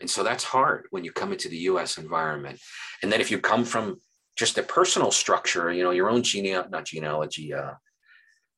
And 0.00 0.08
so 0.08 0.22
that's 0.22 0.44
hard 0.44 0.86
when 0.90 1.04
you 1.04 1.12
come 1.12 1.32
into 1.32 1.48
the 1.48 1.58
US 1.70 1.98
environment. 1.98 2.60
And 3.02 3.10
then 3.10 3.20
if 3.20 3.30
you 3.30 3.38
come 3.38 3.64
from 3.64 3.96
just 4.36 4.58
a 4.58 4.62
personal 4.62 5.10
structure, 5.10 5.72
you 5.72 5.82
know, 5.82 5.90
your 5.90 6.10
own 6.10 6.22
gene, 6.22 6.52
not 6.70 6.84
genealogy, 6.84 7.54
uh, 7.54 7.72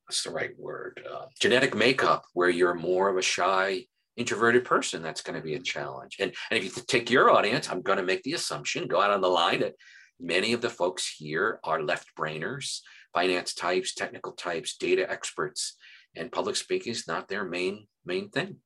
what's 0.07 0.23
the 0.23 0.31
right 0.31 0.59
word? 0.59 1.01
Uh, 1.11 1.27
genetic 1.41 1.75
makeup, 1.75 2.25
where 2.35 2.49
you're 2.49 2.75
more 2.75 3.09
of 3.09 3.17
a 3.17 3.23
shy, 3.23 3.85
introverted 4.17 4.65
person, 4.65 5.03
that's 5.03 5.23
going 5.23 5.39
to 5.39 5.45
be 5.45 5.55
a 5.55 5.61
challenge. 5.61 6.17
And, 6.19 6.33
and 6.51 6.59
if 6.59 6.65
you 6.65 6.83
take 6.87 7.11
your 7.11 7.31
audience, 7.31 7.71
I'm 7.71 7.83
going 7.83 7.99
to 7.99 8.05
make 8.05 8.23
the 8.25 8.33
assumption, 8.33 8.89
go 8.89 9.01
out 9.01 9.11
on 9.11 9.21
the 9.21 9.29
line 9.29 9.61
that 9.61 9.75
many 10.19 10.53
of 10.53 10.61
the 10.61 10.71
folks 10.71 11.15
here 11.17 11.61
are 11.63 11.83
left 11.83 12.09
brainers, 12.19 12.81
finance 13.15 13.55
types, 13.55 13.95
technical 13.95 14.33
types, 14.33 14.77
data 14.77 15.09
experts, 15.09 15.77
and 16.17 16.33
public 16.33 16.57
speaking 16.57 16.93
is 16.93 17.07
not 17.07 17.29
their 17.29 17.45
main 17.45 17.87
main 18.05 18.29
thing. 18.31 18.57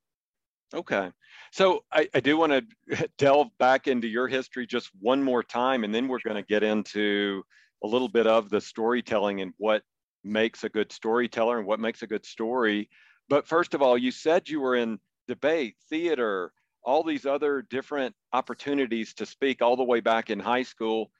Okay. 0.75 1.11
So 1.51 1.85
I, 1.93 2.09
I 2.15 2.21
do 2.21 2.37
want 2.37 2.53
to 2.89 3.09
delve 3.19 3.49
back 3.59 3.87
into 3.87 4.09
your 4.09 4.29
history 4.29 4.67
just 4.67 4.91
one 5.01 5.23
more 5.23 5.43
time, 5.43 5.85
and 5.85 5.95
then 5.95 6.09
we're 6.09 6.21
going 6.25 6.37
to 6.37 6.47
get 6.47 6.63
into 6.63 7.43
a 7.85 7.87
little 7.87 8.09
bit 8.09 8.27
of 8.27 8.49
the 8.49 8.61
storytelling 8.61 9.41
and 9.41 9.53
what 9.59 9.83
makes 10.25 10.65
a 10.65 10.69
good 10.69 10.93
storyteller 10.93 11.59
and 11.59 11.67
what 11.67 11.81
makes 11.81 12.03
a 12.03 12.07
good 12.07 12.25
story. 12.25 12.89
But 13.29 13.47
first 13.47 13.75
of 13.75 13.83
all, 13.83 13.99
you 13.99 14.11
said 14.11 14.49
you 14.49 14.61
were 14.61 14.77
in 14.77 14.99
debate, 15.27 15.77
theater, 15.91 16.53
all 16.85 17.03
these 17.03 17.27
other 17.27 17.63
different 17.63 18.15
opportunities 18.33 19.15
to 19.15 19.27
speak 19.27 19.63
all 19.63 19.77
the 19.77 19.85
way 19.85 20.01
back 20.01 20.31
in 20.31 20.39
high 20.39 20.63
school. 20.63 21.11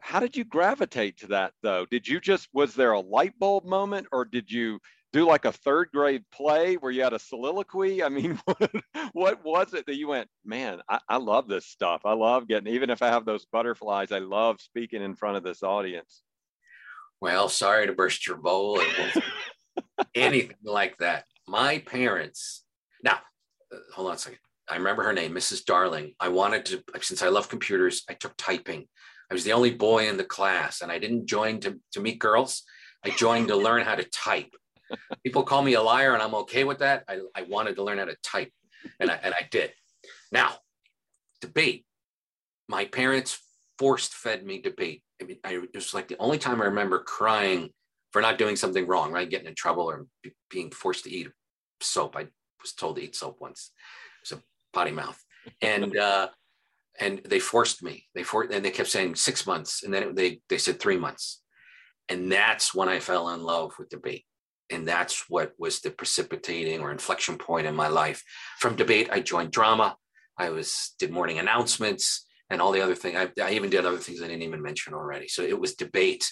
How 0.00 0.20
did 0.20 0.36
you 0.36 0.44
gravitate 0.44 1.18
to 1.18 1.26
that 1.28 1.52
though? 1.62 1.86
Did 1.86 2.08
you 2.08 2.20
just, 2.20 2.48
was 2.52 2.74
there 2.74 2.92
a 2.92 3.00
light 3.00 3.38
bulb 3.38 3.64
moment 3.64 4.06
or 4.10 4.24
did 4.24 4.50
you 4.50 4.80
do 5.12 5.26
like 5.26 5.44
a 5.44 5.52
third 5.52 5.90
grade 5.92 6.24
play 6.32 6.76
where 6.76 6.90
you 6.90 7.02
had 7.02 7.12
a 7.12 7.18
soliloquy? 7.18 8.02
I 8.02 8.08
mean, 8.08 8.40
what, 9.12 9.44
was 9.44 9.74
it 9.74 9.86
that 9.86 9.96
you 9.96 10.08
went, 10.08 10.28
man, 10.44 10.80
I, 10.88 11.00
I, 11.08 11.16
love 11.18 11.48
this 11.48 11.66
stuff. 11.66 12.02
I 12.04 12.14
love 12.14 12.48
getting, 12.48 12.72
even 12.72 12.90
if 12.90 13.02
I 13.02 13.08
have 13.08 13.24
those 13.24 13.44
butterflies, 13.44 14.10
I 14.10 14.18
love 14.18 14.60
speaking 14.60 15.02
in 15.02 15.14
front 15.14 15.36
of 15.36 15.42
this 15.42 15.62
audience. 15.62 16.22
Well, 17.20 17.48
sorry 17.48 17.86
to 17.86 17.92
burst 17.92 18.26
your 18.26 18.38
bowl. 18.38 18.80
anything 20.14 20.56
like 20.64 20.96
that. 20.98 21.24
My 21.46 21.78
parents, 21.78 22.64
now, 23.02 23.18
uh, 23.72 23.78
hold 23.94 24.08
on 24.08 24.14
a 24.14 24.18
second. 24.18 24.38
I 24.68 24.76
remember 24.76 25.02
her 25.02 25.12
name, 25.12 25.34
Mrs. 25.34 25.64
Darling. 25.64 26.14
I 26.20 26.28
wanted 26.28 26.64
to, 26.66 26.82
since 27.00 27.22
I 27.22 27.28
love 27.28 27.48
computers, 27.48 28.04
I 28.08 28.14
took 28.14 28.34
typing. 28.38 28.86
I 29.30 29.34
was 29.34 29.44
the 29.44 29.52
only 29.52 29.72
boy 29.72 30.08
in 30.08 30.16
the 30.16 30.24
class 30.24 30.80
and 30.80 30.90
I 30.90 30.98
didn't 30.98 31.26
join 31.26 31.60
to, 31.60 31.78
to 31.92 32.00
meet 32.00 32.18
girls. 32.18 32.62
I 33.04 33.10
joined 33.10 33.48
to 33.48 33.56
learn 33.56 33.82
how 33.82 33.96
to 33.96 34.04
type 34.04 34.54
People 35.24 35.42
call 35.42 35.62
me 35.62 35.74
a 35.74 35.82
liar, 35.82 36.14
and 36.14 36.22
I'm 36.22 36.34
okay 36.34 36.64
with 36.64 36.78
that. 36.78 37.04
I, 37.08 37.20
I 37.34 37.42
wanted 37.42 37.76
to 37.76 37.82
learn 37.82 37.98
how 37.98 38.06
to 38.06 38.16
type, 38.22 38.50
and 39.00 39.10
I, 39.10 39.14
and 39.22 39.34
I 39.34 39.48
did. 39.50 39.72
Now, 40.30 40.56
debate. 41.40 41.84
My 42.68 42.84
parents 42.86 43.38
forced 43.78 44.14
fed 44.14 44.44
me 44.44 44.60
debate. 44.62 45.02
I 45.20 45.24
mean, 45.24 45.38
I, 45.44 45.54
it 45.54 45.74
was 45.74 45.92
like 45.92 46.08
the 46.08 46.18
only 46.18 46.38
time 46.38 46.62
I 46.62 46.66
remember 46.66 47.00
crying 47.00 47.70
for 48.12 48.22
not 48.22 48.38
doing 48.38 48.56
something 48.56 48.86
wrong, 48.86 49.12
right? 49.12 49.28
Getting 49.28 49.48
in 49.48 49.54
trouble 49.54 49.84
or 49.90 50.06
be, 50.22 50.32
being 50.50 50.70
forced 50.70 51.04
to 51.04 51.10
eat 51.10 51.28
soap. 51.80 52.16
I 52.16 52.28
was 52.62 52.72
told 52.72 52.96
to 52.96 53.02
eat 53.02 53.16
soap 53.16 53.38
once. 53.40 53.72
It 54.22 54.30
was 54.30 54.38
a 54.38 54.42
potty 54.72 54.92
mouth. 54.92 55.18
And, 55.60 55.96
uh, 55.98 56.28
and 57.00 57.20
they 57.24 57.38
forced 57.38 57.82
me. 57.82 58.06
They 58.14 58.22
for, 58.22 58.42
and 58.42 58.64
they 58.64 58.70
kept 58.70 58.90
saying 58.90 59.16
six 59.16 59.46
months, 59.46 59.82
and 59.82 59.92
then 59.92 60.14
they 60.14 60.40
they 60.50 60.58
said 60.58 60.78
three 60.78 60.98
months, 60.98 61.42
and 62.08 62.30
that's 62.30 62.74
when 62.74 62.88
I 62.88 63.00
fell 63.00 63.30
in 63.30 63.42
love 63.42 63.72
with 63.78 63.88
debate 63.88 64.26
and 64.72 64.86
that's 64.86 65.28
what 65.28 65.52
was 65.58 65.80
the 65.80 65.90
precipitating 65.90 66.80
or 66.80 66.90
inflection 66.90 67.36
point 67.36 67.66
in 67.66 67.74
my 67.74 67.88
life. 67.88 68.22
From 68.58 68.76
debate 68.76 69.08
i 69.12 69.20
joined 69.20 69.52
drama 69.52 69.96
i 70.38 70.50
was 70.50 70.94
did 70.98 71.10
morning 71.10 71.38
announcements 71.38 72.26
and 72.50 72.60
all 72.60 72.72
the 72.72 72.82
other 72.82 72.94
things 72.94 73.16
I, 73.16 73.42
I, 73.42 73.52
even 73.52 73.70
did 73.70 73.86
other 73.86 73.98
things 73.98 74.20
i 74.22 74.26
didn't 74.26 74.42
even 74.42 74.62
mention 74.62 74.94
already. 74.94 75.28
So 75.28 75.42
it 75.42 75.58
was 75.58 75.74
debate. 75.74 76.30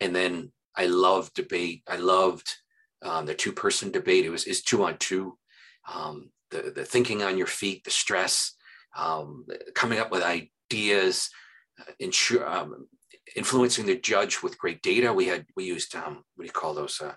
And 0.00 0.14
then 0.14 0.52
i 0.76 0.86
loved 0.86 1.34
debate 1.34 1.82
i 1.88 1.96
loved 1.96 2.48
um, 3.02 3.26
the 3.26 3.34
two 3.34 3.52
person 3.52 3.90
debate. 3.90 4.24
It 4.24 4.30
was 4.30 4.44
is 4.44 4.62
two 4.62 4.84
on 4.84 4.96
two. 4.98 5.38
Um, 5.92 6.30
the, 6.50 6.72
the 6.74 6.84
thinking 6.84 7.22
on 7.22 7.38
your 7.38 7.46
feet 7.46 7.84
the 7.84 7.90
stress 7.90 8.54
um, 8.96 9.46
coming 9.74 9.98
up 9.98 10.10
with 10.10 10.22
ideas 10.22 11.30
uh, 11.80 11.92
ensure, 11.98 12.48
um, 12.48 12.88
influencing 13.36 13.86
the 13.86 13.96
judge 13.96 14.42
with 14.42 14.58
great 14.58 14.82
data. 14.82 15.12
We 15.12 15.26
had 15.26 15.46
we 15.56 15.64
used 15.64 15.94
um, 15.94 16.24
what 16.34 16.42
do 16.42 16.46
you 16.46 16.52
call 16.52 16.74
those 16.74 17.00
uh, 17.00 17.14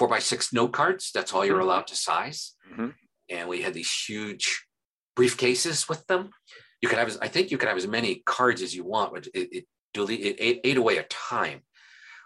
four 0.00 0.08
by 0.08 0.18
six 0.18 0.50
note 0.50 0.72
cards. 0.72 1.10
That's 1.12 1.34
all 1.34 1.44
you're 1.44 1.58
mm-hmm. 1.58 1.64
allowed 1.64 1.86
to 1.88 1.94
size. 1.94 2.54
Mm-hmm. 2.72 2.88
And 3.28 3.48
we 3.50 3.60
had 3.60 3.74
these 3.74 3.92
huge 4.08 4.64
briefcases 5.14 5.90
with 5.90 6.06
them. 6.06 6.30
You 6.80 6.88
could 6.88 6.98
have, 6.98 7.18
I 7.20 7.28
think 7.28 7.50
you 7.50 7.58
could 7.58 7.68
have 7.68 7.76
as 7.76 7.86
many 7.86 8.22
cards 8.24 8.62
as 8.62 8.74
you 8.74 8.82
want, 8.82 9.12
but 9.12 9.26
it, 9.34 9.48
it, 9.52 9.64
it 9.94 10.36
ate, 10.40 10.60
ate 10.64 10.76
away 10.78 10.96
a 10.96 11.02
time. 11.02 11.60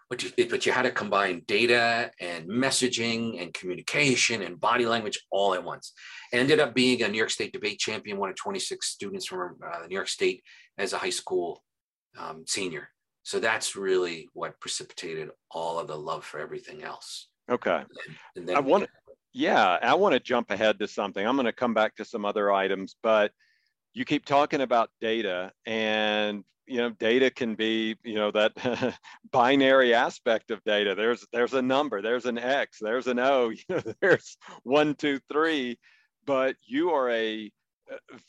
But 0.08 0.22
you, 0.22 0.30
it, 0.36 0.50
but 0.50 0.64
you 0.64 0.70
had 0.70 0.82
to 0.82 0.92
combine 0.92 1.42
data 1.48 2.12
and 2.20 2.48
messaging 2.48 3.42
and 3.42 3.52
communication 3.52 4.42
and 4.42 4.60
body 4.60 4.86
language 4.86 5.18
all 5.32 5.52
at 5.54 5.64
once. 5.64 5.94
ended 6.32 6.60
up 6.60 6.76
being 6.76 7.02
a 7.02 7.08
New 7.08 7.18
York 7.18 7.30
State 7.30 7.52
debate 7.52 7.80
champion, 7.80 8.18
one 8.18 8.30
of 8.30 8.36
26 8.36 8.86
students 8.86 9.26
from 9.26 9.56
uh, 9.66 9.84
New 9.88 9.96
York 9.96 10.06
State 10.06 10.44
as 10.78 10.92
a 10.92 10.98
high 10.98 11.10
school 11.10 11.64
um, 12.16 12.44
senior. 12.46 12.90
So 13.24 13.40
that's 13.40 13.74
really 13.74 14.28
what 14.32 14.60
precipitated 14.60 15.30
all 15.50 15.80
of 15.80 15.88
the 15.88 15.98
love 15.98 16.24
for 16.24 16.38
everything 16.38 16.84
else. 16.84 17.30
Okay. 17.50 17.82
I 18.54 18.60
want, 18.60 18.84
to. 18.84 18.90
yeah, 19.32 19.78
I 19.82 19.94
want 19.94 20.14
to 20.14 20.20
jump 20.20 20.50
ahead 20.50 20.78
to 20.78 20.88
something. 20.88 21.26
I'm 21.26 21.36
going 21.36 21.46
to 21.46 21.52
come 21.52 21.74
back 21.74 21.96
to 21.96 22.04
some 22.04 22.24
other 22.24 22.52
items, 22.52 22.96
but 23.02 23.32
you 23.92 24.04
keep 24.04 24.24
talking 24.24 24.60
about 24.60 24.90
data 25.00 25.52
and 25.66 26.44
you 26.66 26.78
know 26.78 26.90
data 26.90 27.30
can 27.30 27.54
be 27.54 27.96
you 28.02 28.14
know 28.14 28.30
that 28.30 28.52
binary 29.32 29.94
aspect 29.94 30.50
of 30.50 30.64
data 30.64 30.94
there's 30.94 31.26
there's 31.32 31.52
a 31.52 31.60
number 31.60 32.00
there's 32.00 32.24
an 32.24 32.38
x 32.38 32.78
there's 32.80 33.06
an 33.06 33.18
o 33.18 33.48
you 33.50 33.62
know 33.68 33.82
there's 34.00 34.36
one 34.62 34.94
two 34.94 35.20
three 35.30 35.78
but 36.24 36.56
you 36.64 36.90
are 36.90 37.10
a 37.10 37.50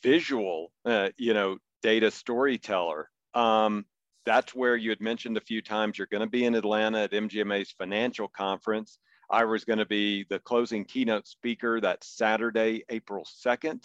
visual 0.03 0.71
uh, 0.85 1.09
you 1.17 1.33
know 1.33 1.57
data 1.81 2.11
storyteller 2.11 3.09
um, 3.33 3.85
that's 4.25 4.55
where 4.55 4.75
you 4.75 4.89
had 4.89 5.01
mentioned 5.01 5.37
a 5.37 5.41
few 5.41 5.61
times 5.61 5.97
you're 5.97 6.07
going 6.07 6.21
to 6.21 6.29
be 6.29 6.45
in 6.45 6.55
Atlanta 6.55 7.03
at 7.03 7.11
MGMA's 7.11 7.71
financial 7.71 8.27
conference. 8.27 8.97
Ira's 9.29 9.65
going 9.65 9.79
to 9.79 9.85
be 9.85 10.25
the 10.29 10.39
closing 10.39 10.85
keynote 10.85 11.27
speaker 11.27 11.79
that 11.81 12.03
Saturday, 12.03 12.83
April 12.89 13.25
2nd. 13.45 13.81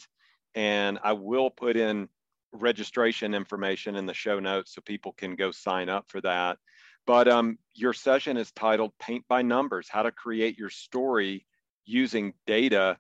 And 0.55 0.99
I 1.03 1.13
will 1.13 1.51
put 1.51 1.77
in 1.77 2.09
registration 2.53 3.35
information 3.35 3.97
in 3.97 4.07
the 4.07 4.15
show 4.15 4.41
notes 4.41 4.75
so 4.75 4.81
people 4.81 5.13
can 5.13 5.37
go 5.37 5.51
sign 5.51 5.89
up 5.89 6.07
for 6.09 6.21
that. 6.23 6.59
But 7.07 7.29
um, 7.29 7.59
your 7.75 7.93
session 7.93 8.37
is 8.37 8.53
titled 8.53 8.93
Paint 8.99 9.25
by 9.29 9.43
Numbers 9.43 9.89
How 9.89 10.03
to 10.03 10.13
Create 10.13 10.59
Your 10.59 10.71
Story 10.71 11.47
Using 11.85 12.35
Data. 12.47 12.99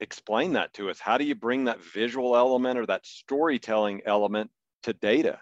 Explain 0.00 0.52
that 0.54 0.72
to 0.74 0.90
us. 0.90 1.00
How 1.00 1.18
do 1.18 1.24
you 1.24 1.34
bring 1.34 1.64
that 1.64 1.82
visual 1.82 2.36
element 2.36 2.78
or 2.78 2.86
that 2.86 3.06
storytelling 3.06 4.02
element 4.06 4.50
to 4.84 4.92
data? 4.92 5.40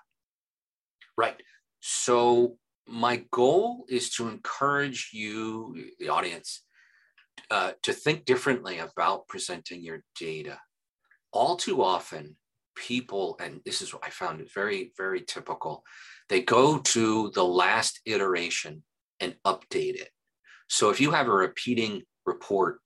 Right. 1.22 1.40
So 1.78 2.56
my 2.88 3.22
goal 3.30 3.84
is 3.88 4.10
to 4.14 4.28
encourage 4.28 5.10
you, 5.12 5.72
the 6.00 6.08
audience, 6.08 6.64
uh, 7.48 7.74
to 7.84 7.92
think 7.92 8.24
differently 8.24 8.80
about 8.80 9.28
presenting 9.28 9.84
your 9.84 10.02
data. 10.18 10.58
All 11.32 11.54
too 11.54 11.80
often, 11.80 12.34
people, 12.74 13.36
and 13.40 13.60
this 13.64 13.82
is 13.82 13.94
what 13.94 14.04
I 14.04 14.10
found 14.10 14.44
very, 14.52 14.90
very 14.96 15.20
typical, 15.20 15.84
they 16.28 16.42
go 16.42 16.78
to 16.78 17.30
the 17.36 17.44
last 17.44 18.00
iteration 18.04 18.82
and 19.20 19.36
update 19.46 19.94
it. 19.94 20.08
So 20.68 20.90
if 20.90 21.00
you 21.00 21.12
have 21.12 21.28
a 21.28 21.32
repeating 21.32 22.02
report, 22.26 22.80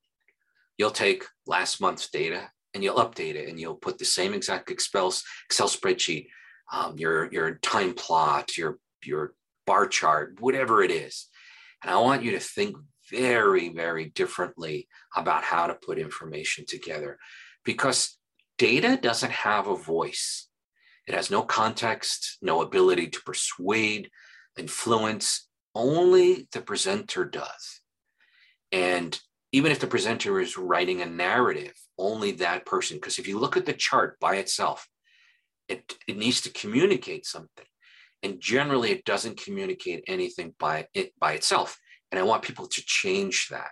you'll 0.77 0.91
take 0.91 1.25
last 1.47 1.81
month's 1.81 2.11
data 2.11 2.51
and 2.75 2.83
you'll 2.83 2.97
update 2.97 3.33
it 3.33 3.49
and 3.49 3.59
you'll 3.59 3.81
put 3.87 3.97
the 3.97 4.05
same 4.05 4.35
exact 4.35 4.69
Excel, 4.69 5.11
Excel 5.47 5.69
spreadsheet 5.69 6.27
um, 6.71 6.97
your 6.97 7.31
your 7.31 7.55
time 7.55 7.93
plot, 7.93 8.57
your 8.57 8.79
your 9.03 9.33
bar 9.65 9.87
chart, 9.87 10.39
whatever 10.39 10.81
it 10.83 10.91
is. 10.91 11.27
And 11.83 11.91
I 11.91 11.97
want 11.99 12.23
you 12.23 12.31
to 12.31 12.39
think 12.39 12.75
very, 13.09 13.69
very 13.69 14.05
differently 14.05 14.87
about 15.15 15.43
how 15.43 15.67
to 15.67 15.75
put 15.75 15.99
information 15.99 16.65
together 16.67 17.17
because 17.63 18.17
data 18.57 18.97
doesn't 19.01 19.31
have 19.31 19.67
a 19.67 19.75
voice. 19.75 20.47
It 21.05 21.13
has 21.13 21.31
no 21.31 21.43
context, 21.43 22.37
no 22.41 22.61
ability 22.61 23.07
to 23.07 23.21
persuade, 23.21 24.09
influence 24.57 25.47
only 25.75 26.47
the 26.51 26.61
presenter 26.61 27.23
does. 27.23 27.81
And 28.71 29.17
even 29.51 29.71
if 29.71 29.79
the 29.79 29.87
presenter 29.87 30.39
is 30.41 30.57
writing 30.57 31.01
a 31.01 31.05
narrative, 31.05 31.73
only 31.97 32.31
that 32.33 32.65
person, 32.65 32.97
because 32.97 33.19
if 33.19 33.27
you 33.27 33.39
look 33.39 33.55
at 33.55 33.65
the 33.65 33.73
chart 33.73 34.19
by 34.19 34.35
itself, 34.35 34.87
it, 35.69 35.95
it 36.07 36.17
needs 36.17 36.41
to 36.41 36.49
communicate 36.49 37.25
something. 37.25 37.65
And 38.23 38.39
generally, 38.39 38.91
it 38.91 39.05
doesn't 39.05 39.41
communicate 39.41 40.03
anything 40.07 40.55
by 40.59 40.87
it 40.93 41.13
by 41.19 41.33
itself. 41.33 41.77
And 42.11 42.19
I 42.19 42.23
want 42.23 42.43
people 42.43 42.67
to 42.67 42.83
change 42.85 43.47
that. 43.51 43.69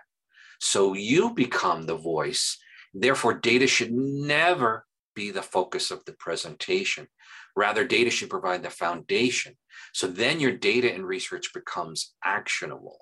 So 0.60 0.94
you 0.94 1.34
become 1.34 1.82
the 1.82 1.96
voice. 1.96 2.58
Therefore, 2.94 3.34
data 3.34 3.66
should 3.66 3.92
never 3.92 4.86
be 5.14 5.30
the 5.30 5.42
focus 5.42 5.90
of 5.90 6.04
the 6.04 6.12
presentation. 6.12 7.08
Rather, 7.56 7.84
data 7.84 8.10
should 8.10 8.30
provide 8.30 8.62
the 8.62 8.70
foundation. 8.70 9.54
So 9.92 10.06
then 10.06 10.40
your 10.40 10.52
data 10.52 10.92
and 10.92 11.06
research 11.06 11.52
becomes 11.54 12.14
actionable. 12.22 12.98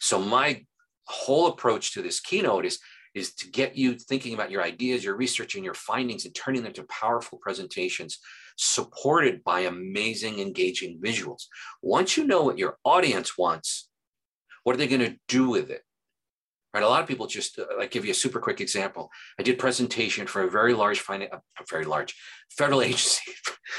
So 0.00 0.20
my 0.20 0.64
whole 1.04 1.48
approach 1.48 1.92
to 1.92 2.02
this 2.02 2.20
keynote 2.20 2.64
is, 2.64 2.78
is 3.16 3.34
to 3.34 3.50
get 3.50 3.76
you 3.76 3.94
thinking 3.94 4.34
about 4.34 4.50
your 4.50 4.62
ideas, 4.62 5.02
your 5.02 5.16
research, 5.16 5.54
and 5.54 5.64
your 5.64 5.74
findings 5.74 6.26
and 6.26 6.34
turning 6.34 6.62
them 6.62 6.72
to 6.74 6.84
powerful 6.84 7.38
presentations 7.38 8.18
supported 8.56 9.42
by 9.42 9.60
amazing, 9.60 10.38
engaging 10.38 11.00
visuals. 11.00 11.44
Once 11.82 12.16
you 12.16 12.26
know 12.26 12.42
what 12.42 12.58
your 12.58 12.76
audience 12.84 13.38
wants, 13.38 13.88
what 14.64 14.74
are 14.74 14.78
they 14.78 14.86
going 14.86 15.00
to 15.00 15.16
do 15.28 15.48
with 15.48 15.70
it? 15.70 15.82
Right? 16.74 16.82
A 16.82 16.88
lot 16.88 17.00
of 17.00 17.08
people 17.08 17.26
just, 17.26 17.58
uh, 17.58 17.64
I 17.80 17.86
give 17.86 18.04
you 18.04 18.10
a 18.10 18.14
super 18.14 18.38
quick 18.38 18.60
example. 18.60 19.10
I 19.38 19.42
did 19.42 19.58
presentation 19.58 20.26
for 20.26 20.42
a 20.42 20.50
very 20.50 20.74
large, 20.74 21.00
finance, 21.00 21.30
uh, 21.32 21.38
very 21.70 21.86
large 21.86 22.14
federal 22.50 22.82
agency. 22.88 23.32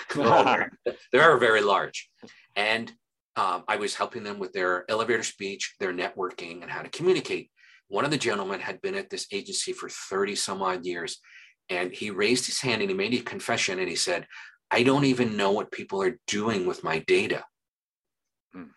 they 0.15 1.19
are 1.19 1.37
very 1.37 1.61
large. 1.61 2.09
And 2.55 2.91
um, 3.35 3.65
I 3.67 3.75
was 3.75 3.93
helping 3.93 4.23
them 4.23 4.39
with 4.39 4.51
their 4.51 4.89
elevator 4.89 5.21
speech, 5.21 5.75
their 5.79 5.93
networking, 5.93 6.63
and 6.63 6.71
how 6.71 6.81
to 6.81 6.89
communicate. 6.89 7.51
One 7.89 8.05
of 8.05 8.11
the 8.11 8.17
gentlemen 8.17 8.59
had 8.59 8.81
been 8.81 8.95
at 8.95 9.09
this 9.09 9.27
agency 9.31 9.73
for 9.73 9.89
30 9.89 10.35
some 10.35 10.61
odd 10.61 10.85
years. 10.85 11.19
And 11.69 11.93
he 11.93 12.11
raised 12.11 12.45
his 12.45 12.61
hand 12.61 12.81
and 12.81 12.89
he 12.89 12.95
made 12.95 13.13
a 13.13 13.21
confession 13.21 13.79
and 13.79 13.89
he 13.89 13.95
said, 13.95 14.27
I 14.71 14.83
don't 14.83 15.05
even 15.05 15.37
know 15.37 15.51
what 15.51 15.71
people 15.71 16.01
are 16.01 16.19
doing 16.27 16.65
with 16.65 16.83
my 16.83 16.99
data. 16.99 17.43
Hmm. 18.53 18.71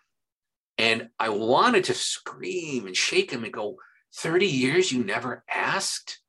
And 0.77 1.09
I 1.19 1.29
wanted 1.29 1.85
to 1.85 1.93
scream 1.93 2.87
and 2.87 2.95
shake 2.95 3.31
him 3.31 3.43
and 3.43 3.53
go, 3.53 3.77
30 4.15 4.45
years 4.45 4.91
you 4.91 5.03
never 5.03 5.43
asked? 5.49 6.19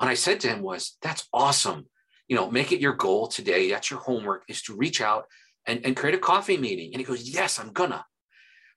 And 0.00 0.08
I 0.08 0.14
said 0.14 0.40
to 0.40 0.48
him 0.48 0.62
was, 0.62 0.96
that's 1.02 1.28
awesome. 1.32 1.86
You 2.28 2.36
know, 2.36 2.50
make 2.50 2.72
it 2.72 2.80
your 2.80 2.94
goal 2.94 3.28
today. 3.28 3.70
That's 3.70 3.90
your 3.90 4.00
homework 4.00 4.44
is 4.48 4.62
to 4.62 4.76
reach 4.76 5.00
out 5.00 5.26
and, 5.66 5.84
and 5.84 5.96
create 5.96 6.14
a 6.14 6.18
coffee 6.18 6.56
meeting. 6.56 6.90
And 6.92 7.00
he 7.00 7.04
goes, 7.04 7.28
yes, 7.28 7.60
I'm 7.60 7.72
gonna. 7.72 8.04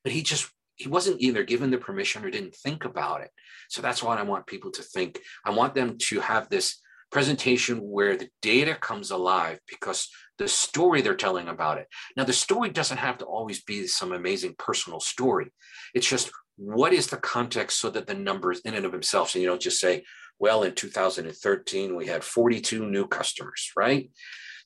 But 0.04 0.14
he 0.14 0.22
just, 0.22 0.52
he 0.76 0.88
wasn't 0.88 1.22
either 1.22 1.44
given 1.44 1.72
the 1.72 1.78
permission 1.78 2.24
or 2.24 2.30
didn't 2.30 2.56
think 2.56 2.86
about 2.86 3.22
it. 3.22 3.32
So 3.70 3.82
that's 3.82 4.04
why 4.04 4.18
I 4.18 4.24
want 4.24 4.48
people 4.48 4.72
to 4.72 4.84
think. 4.84 5.20
I 5.46 5.52
want 5.52 5.74
them 5.74 5.98
to 5.98 6.20
have 6.20 6.50
this 6.50 6.82
presentation 7.12 7.78
where 7.78 8.18
the 8.18 8.30
data 8.42 8.76
comes 8.76 9.12
alive 9.12 9.60
because 9.68 10.10
the 10.38 10.48
story 10.48 11.02
they're 11.02 11.16
telling 11.16 11.48
about 11.48 11.78
it. 11.78 11.88
Now, 12.18 12.26
the 12.26 12.34
story 12.34 12.70
doesn't 12.70 12.98
have 12.98 13.18
to 13.20 13.26
always 13.26 13.64
be 13.64 13.88
some 13.88 14.12
amazing 14.12 14.56
personal 14.60 15.00
story. 15.00 15.52
It's 15.94 16.10
just 16.10 16.32
what 16.58 16.94
is 16.94 17.08
the 17.08 17.18
context 17.18 17.80
so 17.80 17.90
that 17.92 18.08
the 18.08 18.14
numbers 18.14 18.60
in 18.62 18.74
and 18.74 18.86
of 18.86 18.92
themselves, 18.92 19.34
and 19.34 19.42
you 19.42 19.50
don't 19.50 19.62
just 19.62 19.80
say, 19.80 20.04
well, 20.40 20.64
in 20.64 20.74
2013, 20.74 21.96
we 21.96 22.08
had 22.08 22.24
42 22.24 22.86
new 22.86 23.08
customers, 23.08 23.72
right? 23.78 24.10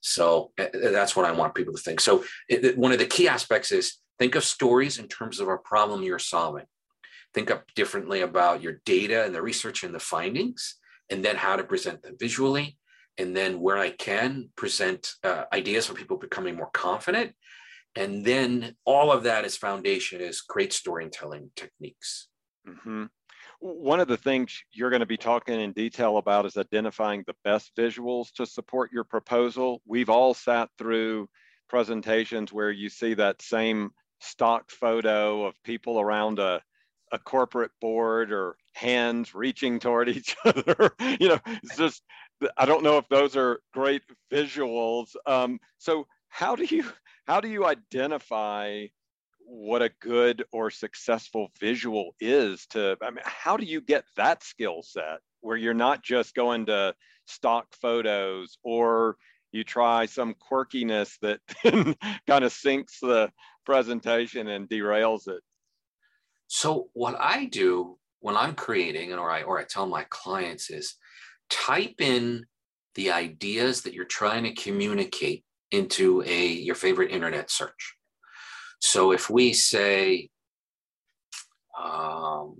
So 0.01 0.51
eh, 0.57 0.69
eh, 0.73 0.89
that's 0.89 1.15
what 1.15 1.25
I 1.25 1.31
want 1.31 1.55
people 1.55 1.73
to 1.73 1.81
think. 1.81 1.99
So 1.99 2.23
it, 2.47 2.77
one 2.77 2.91
of 2.91 2.99
the 2.99 3.05
key 3.05 3.27
aspects 3.27 3.71
is 3.71 3.97
think 4.19 4.35
of 4.35 4.43
stories 4.43 4.99
in 4.99 5.07
terms 5.07 5.39
of 5.39 5.47
a 5.47 5.57
problem 5.57 6.03
you're 6.03 6.19
solving. 6.19 6.65
Think 7.33 7.51
up 7.51 7.65
differently 7.75 8.21
about 8.21 8.61
your 8.61 8.81
data 8.85 9.23
and 9.25 9.33
the 9.33 9.41
research 9.41 9.83
and 9.83 9.93
the 9.93 9.99
findings, 9.99 10.75
and 11.09 11.23
then 11.23 11.35
how 11.35 11.55
to 11.55 11.63
present 11.63 12.01
them 12.01 12.15
visually. 12.19 12.77
And 13.17 13.35
then 13.35 13.59
where 13.59 13.77
I 13.77 13.89
can 13.89 14.49
present 14.55 15.11
uh, 15.23 15.43
ideas 15.51 15.87
for 15.87 15.93
people 15.93 16.17
becoming 16.17 16.55
more 16.55 16.69
confident 16.71 17.33
and 17.95 18.23
then 18.23 18.75
all 18.85 19.11
of 19.11 19.23
that 19.23 19.45
is 19.45 19.57
foundation 19.57 20.21
is 20.21 20.41
great 20.41 20.73
storytelling 20.73 21.49
techniques 21.55 22.27
mm-hmm. 22.67 23.05
one 23.59 23.99
of 23.99 24.07
the 24.07 24.17
things 24.17 24.63
you're 24.71 24.89
going 24.89 24.99
to 24.99 25.05
be 25.05 25.17
talking 25.17 25.59
in 25.59 25.73
detail 25.73 26.17
about 26.17 26.45
is 26.45 26.57
identifying 26.57 27.23
the 27.25 27.35
best 27.43 27.71
visuals 27.77 28.31
to 28.31 28.45
support 28.45 28.91
your 28.91 29.03
proposal 29.03 29.81
we've 29.85 30.09
all 30.09 30.33
sat 30.33 30.69
through 30.77 31.27
presentations 31.67 32.53
where 32.53 32.71
you 32.71 32.89
see 32.89 33.13
that 33.13 33.41
same 33.41 33.89
stock 34.19 34.69
photo 34.71 35.45
of 35.45 35.61
people 35.63 35.99
around 35.99 36.39
a, 36.39 36.61
a 37.11 37.19
corporate 37.19 37.71
board 37.81 38.31
or 38.31 38.55
hands 38.73 39.33
reaching 39.33 39.79
toward 39.79 40.09
each 40.17 40.35
other. 40.45 40.91
You 41.19 41.29
know 41.29 41.39
it's 41.45 41.77
just 41.77 42.03
i 42.57 42.65
don't 42.65 42.83
know 42.83 42.97
if 42.97 43.07
those 43.09 43.35
are 43.35 43.59
great 43.73 44.03
visuals. 44.31 45.15
Um, 45.25 45.59
so 45.77 46.07
how 46.29 46.55
do 46.55 46.63
you 46.63 46.85
how 47.27 47.41
do 47.41 47.47
you 47.49 47.65
identify 47.65 48.85
what 49.39 49.81
a 49.81 49.89
good 49.99 50.43
or 50.51 50.69
successful 50.69 51.49
visual 51.59 52.15
is 52.19 52.67
to 52.67 52.95
i 53.01 53.09
mean 53.09 53.23
how 53.25 53.57
do 53.57 53.65
you 53.65 53.81
get 53.81 54.03
that 54.15 54.43
skill 54.43 54.83
set 54.83 55.19
where 55.41 55.57
you're 55.57 55.73
not 55.73 56.03
just 56.03 56.35
going 56.35 56.67
to 56.67 56.93
stock 57.25 57.65
photos 57.81 58.57
or 58.63 59.17
you 59.51 59.63
try 59.63 60.05
some 60.05 60.35
quirkiness 60.35 61.17
that 61.21 61.39
kind 62.27 62.43
of 62.43 62.51
sinks 62.51 62.99
the 62.99 63.31
presentation 63.69 64.47
and 64.47 64.69
derails 64.69 65.27
it 65.27 65.41
so 66.47 66.89
what 66.93 67.15
i 67.19 67.45
do 67.45 67.97
when 68.19 68.35
i'm 68.35 68.55
creating 68.55 69.11
and 69.11 69.19
or 69.19 69.29
i 69.29 69.43
or 69.43 69.59
i 69.59 69.63
tell 69.63 69.85
my 69.85 70.05
clients 70.09 70.69
is 70.69 70.95
type 71.49 71.99
in 71.99 72.45
the 72.95 73.11
ideas 73.11 73.81
that 73.81 73.93
you're 73.93 74.05
trying 74.05 74.43
to 74.43 74.53
communicate 74.53 75.43
into 75.71 76.23
a 76.25 76.47
your 76.47 76.75
favorite 76.75 77.11
internet 77.11 77.51
search. 77.51 77.95
So 78.79 79.11
if 79.11 79.29
we 79.29 79.53
say, 79.53 80.29
um, 81.81 82.57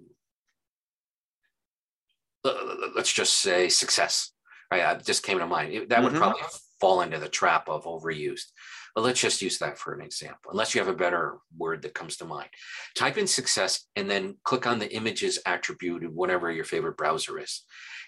let's 2.95 3.11
just 3.11 3.39
say 3.41 3.69
success, 3.69 4.31
right? 4.71 4.79
That 4.79 5.05
just 5.05 5.23
came 5.23 5.39
to 5.39 5.47
mind. 5.47 5.89
That 5.89 6.03
would 6.03 6.11
mm-hmm. 6.11 6.19
probably 6.19 6.41
fall 6.79 7.01
into 7.01 7.19
the 7.19 7.29
trap 7.29 7.67
of 7.67 7.85
overused. 7.85 8.51
But 8.99 9.05
let's 9.05 9.21
just 9.21 9.41
use 9.41 9.59
that 9.59 9.77
for 9.77 9.93
an 9.93 10.01
example, 10.01 10.51
unless 10.51 10.75
you 10.75 10.81
have 10.81 10.89
a 10.89 10.93
better 10.93 11.37
word 11.57 11.83
that 11.83 11.93
comes 11.93 12.17
to 12.17 12.25
mind. 12.25 12.49
Type 12.97 13.17
in 13.17 13.27
success 13.27 13.85
and 13.95 14.11
then 14.11 14.35
click 14.43 14.67
on 14.67 14.77
the 14.77 14.93
images 14.93 15.39
attribute 15.45 16.03
of 16.03 16.13
whatever 16.13 16.51
your 16.51 16.65
favorite 16.65 16.97
browser 16.97 17.39
is 17.39 17.63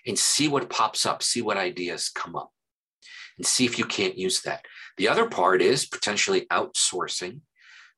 and 0.06 0.20
see 0.20 0.50
what 0.50 0.70
pops 0.70 1.06
up, 1.06 1.24
see 1.24 1.42
what 1.42 1.56
ideas 1.56 2.12
come 2.14 2.36
up 2.36 2.52
and 3.38 3.48
see 3.48 3.64
if 3.64 3.80
you 3.80 3.86
can't 3.86 4.18
use 4.18 4.42
that. 4.42 4.66
The 4.98 5.08
other 5.08 5.30
part 5.30 5.62
is 5.62 5.86
potentially 5.86 6.46
outsourcing 6.52 7.40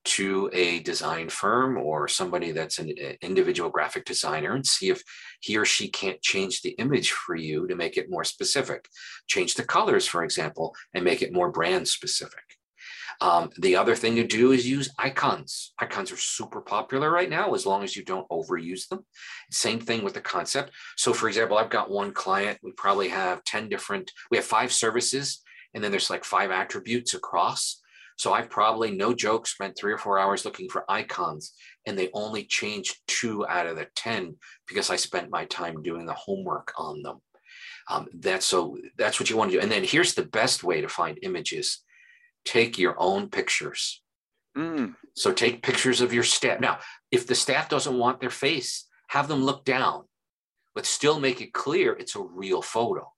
to 0.06 0.52
a 0.54 0.82
design 0.82 1.30
firm 1.30 1.80
or 1.80 2.08
somebody 2.08 2.52
that's 2.52 2.78
an 2.78 2.94
eh, 2.96 3.16
individual 3.24 3.72
graphic 3.72 4.06
designer 4.06 4.54
and 4.54 4.68
see 4.68 4.92
if 4.92 5.02
he 5.40 5.58
or 5.58 5.66
she 5.66 5.88
can't 5.88 6.22
change 6.22 6.62
the 6.62 6.76
image 6.78 7.10
for 7.10 7.36
you 7.36 7.66
to 7.66 7.76
make 7.76 7.98
it 7.98 8.12
more 8.12 8.24
specific. 8.24 8.88
Change 9.26 9.56
the 9.56 9.64
colors, 9.64 10.06
for 10.06 10.24
example, 10.24 10.76
and 10.94 11.04
make 11.04 11.24
it 11.24 11.34
more 11.34 11.52
brand 11.52 11.88
specific. 11.88 12.44
Um, 13.22 13.50
the 13.58 13.76
other 13.76 13.96
thing 13.96 14.16
to 14.16 14.26
do 14.26 14.52
is 14.52 14.68
use 14.68 14.94
icons. 14.98 15.74
Icons 15.80 16.12
are 16.12 16.18
super 16.18 16.62
popular 16.62 17.12
right 17.12 17.30
now 17.30 17.54
as 17.54 17.66
long 17.66 17.84
as 17.84 17.96
you 17.96 18.04
don't 18.04 18.30
overuse 18.30 18.88
them. 18.88 19.06
Same 19.52 19.80
thing 19.80 20.04
with 20.04 20.14
the 20.14 20.22
concept. 20.22 20.72
So, 20.98 21.14
for 21.14 21.28
example, 21.28 21.58
I've 21.58 21.70
got 21.70 21.92
one 21.92 22.14
client, 22.14 22.60
we 22.64 22.72
probably 22.74 23.10
have 23.10 23.44
10 23.44 23.70
different, 23.70 24.12
we 24.32 24.38
have 24.38 24.46
five 24.46 24.72
services, 24.72 25.42
and 25.74 25.84
then 25.84 25.92
there's 25.92 26.10
like 26.10 26.24
five 26.24 26.52
attributes 26.52 27.14
across. 27.14 27.82
So 28.16 28.32
I've 28.32 28.50
probably, 28.50 28.92
no 28.92 29.14
joke, 29.14 29.48
spent 29.48 29.76
three 29.76 29.92
or 29.92 29.98
four 29.98 30.20
hours 30.20 30.46
looking 30.46 30.70
for 30.70 30.90
icons, 30.90 31.54
and 31.86 31.98
they 31.98 32.10
only 32.14 32.46
changed 32.46 32.98
two 33.08 33.48
out 33.48 33.66
of 33.66 33.76
the 33.76 33.88
10 33.96 34.36
because 34.68 34.90
I 34.90 34.98
spent 34.98 35.32
my 35.32 35.46
time 35.46 35.82
doing 35.82 36.06
the 36.06 36.14
homework 36.14 36.74
on 36.78 37.02
them. 37.02 37.22
Um, 37.90 38.08
that's 38.14 38.46
so 38.46 38.78
that's 38.98 39.20
what 39.20 39.30
you 39.30 39.36
want 39.36 39.52
to 39.52 39.58
do. 39.58 39.62
And 39.62 39.72
then 39.72 39.84
here's 39.84 40.14
the 40.14 40.24
best 40.24 40.64
way 40.64 40.80
to 40.82 40.88
find 40.88 41.20
images 41.22 41.84
take 42.46 42.78
your 42.78 42.96
own 42.98 43.30
pictures. 43.30 44.02
Mm. 44.58 44.96
So 45.16 45.32
take 45.32 45.64
pictures 45.64 46.02
of 46.02 46.14
your 46.14 46.24
staff. 46.24 46.60
Now, 46.60 46.80
if 47.12 47.28
the 47.28 47.36
staff 47.36 47.70
doesn't 47.70 47.98
want 47.98 48.20
their 48.20 48.30
face, 48.30 48.86
have 49.08 49.28
them 49.28 49.44
look 49.44 49.66
down, 49.66 50.04
but 50.76 50.86
still 50.86 51.20
make 51.20 51.42
it 51.42 51.54
clear 51.54 51.94
it's 51.94 52.16
a 52.16 52.22
real 52.22 52.62
photo. 52.62 53.12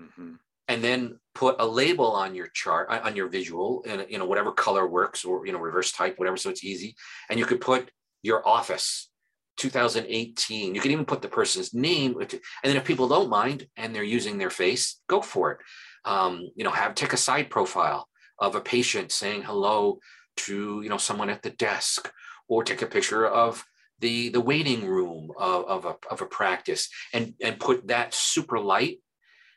Mm-hmm. 0.00 0.34
And 0.68 0.84
then 0.84 1.18
put 1.34 1.56
a 1.58 1.66
label 1.66 2.12
on 2.12 2.34
your 2.34 2.48
chart, 2.48 2.90
on 2.90 3.16
your 3.16 3.28
visual, 3.28 3.82
and 3.88 4.04
you 4.10 4.18
know 4.18 4.26
whatever 4.26 4.52
color 4.52 4.86
works, 4.86 5.24
or 5.24 5.46
you 5.46 5.52
know 5.52 5.58
reverse 5.58 5.92
type, 5.92 6.18
whatever, 6.18 6.36
so 6.36 6.50
it's 6.50 6.62
easy. 6.62 6.94
And 7.30 7.38
you 7.38 7.46
could 7.46 7.62
put 7.62 7.90
your 8.22 8.46
office, 8.46 9.08
2018. 9.56 10.74
You 10.74 10.80
can 10.80 10.90
even 10.90 11.06
put 11.06 11.22
the 11.22 11.28
person's 11.28 11.72
name, 11.72 12.16
and 12.20 12.40
then 12.62 12.76
if 12.76 12.84
people 12.84 13.08
don't 13.08 13.30
mind 13.30 13.66
and 13.78 13.94
they're 13.94 14.02
using 14.02 14.36
their 14.36 14.50
face, 14.50 15.00
go 15.08 15.22
for 15.22 15.52
it. 15.52 15.58
Um, 16.04 16.50
you 16.54 16.64
know, 16.64 16.70
have 16.70 16.94
take 16.94 17.14
a 17.14 17.16
side 17.16 17.48
profile 17.48 18.06
of 18.38 18.54
a 18.54 18.60
patient 18.60 19.12
saying 19.12 19.42
hello 19.42 19.98
to 20.36 20.80
you 20.82 20.88
know 20.88 20.98
someone 20.98 21.30
at 21.30 21.42
the 21.42 21.50
desk 21.50 22.12
or 22.48 22.62
take 22.62 22.82
a 22.82 22.86
picture 22.86 23.26
of 23.26 23.64
the 24.00 24.28
the 24.28 24.40
waiting 24.40 24.86
room 24.86 25.30
of, 25.38 25.64
of, 25.64 25.84
a, 25.84 25.96
of 26.10 26.20
a 26.22 26.26
practice 26.26 26.88
and 27.12 27.34
and 27.42 27.60
put 27.60 27.88
that 27.88 28.14
super 28.14 28.58
light 28.58 28.98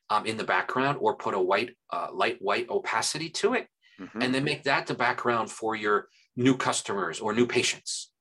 um, 0.10 0.26
in 0.26 0.38
the 0.38 0.44
background 0.44 0.98
or 1.00 1.16
put 1.16 1.34
a 1.34 1.40
white 1.40 1.76
uh, 1.92 2.08
light 2.14 2.38
white 2.42 2.70
opacity 2.70 3.30
to 3.30 3.54
it 3.54 3.68
mm-hmm. 4.00 4.22
and 4.22 4.34
then 4.34 4.44
make 4.44 4.64
that 4.64 4.88
the 4.88 4.94
background 4.94 5.50
for 5.50 5.76
your 5.76 6.08
new 6.36 6.56
customers 6.58 7.20
or 7.20 7.34
new 7.34 7.46
patients 7.46 8.12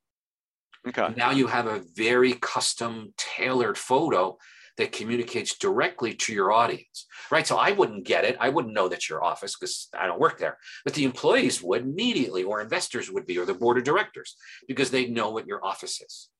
okay 0.86 1.08
now 1.16 1.30
you 1.30 1.46
have 1.46 1.66
a 1.66 1.82
very 1.94 2.34
custom 2.34 3.12
tailored 3.16 3.78
photo 3.78 4.36
that 4.80 4.92
communicates 4.92 5.58
directly 5.58 6.14
to 6.14 6.32
your 6.32 6.52
audience, 6.52 7.06
right? 7.30 7.46
So 7.46 7.56
I 7.56 7.72
wouldn't 7.72 8.04
get 8.04 8.24
it. 8.24 8.36
I 8.40 8.48
wouldn't 8.48 8.74
know 8.74 8.88
that's 8.88 9.08
your 9.08 9.22
office 9.22 9.54
because 9.58 9.88
I 9.96 10.06
don't 10.06 10.18
work 10.18 10.38
there. 10.38 10.56
But 10.84 10.94
the 10.94 11.04
employees 11.04 11.62
would 11.62 11.82
immediately, 11.82 12.42
or 12.42 12.60
investors 12.60 13.10
would 13.10 13.26
be, 13.26 13.38
or 13.38 13.44
the 13.44 13.54
board 13.54 13.76
of 13.76 13.84
directors, 13.84 14.36
because 14.66 14.90
they 14.90 15.06
know 15.06 15.30
what 15.30 15.46
your 15.46 15.64
office 15.64 16.00
is. 16.00 16.30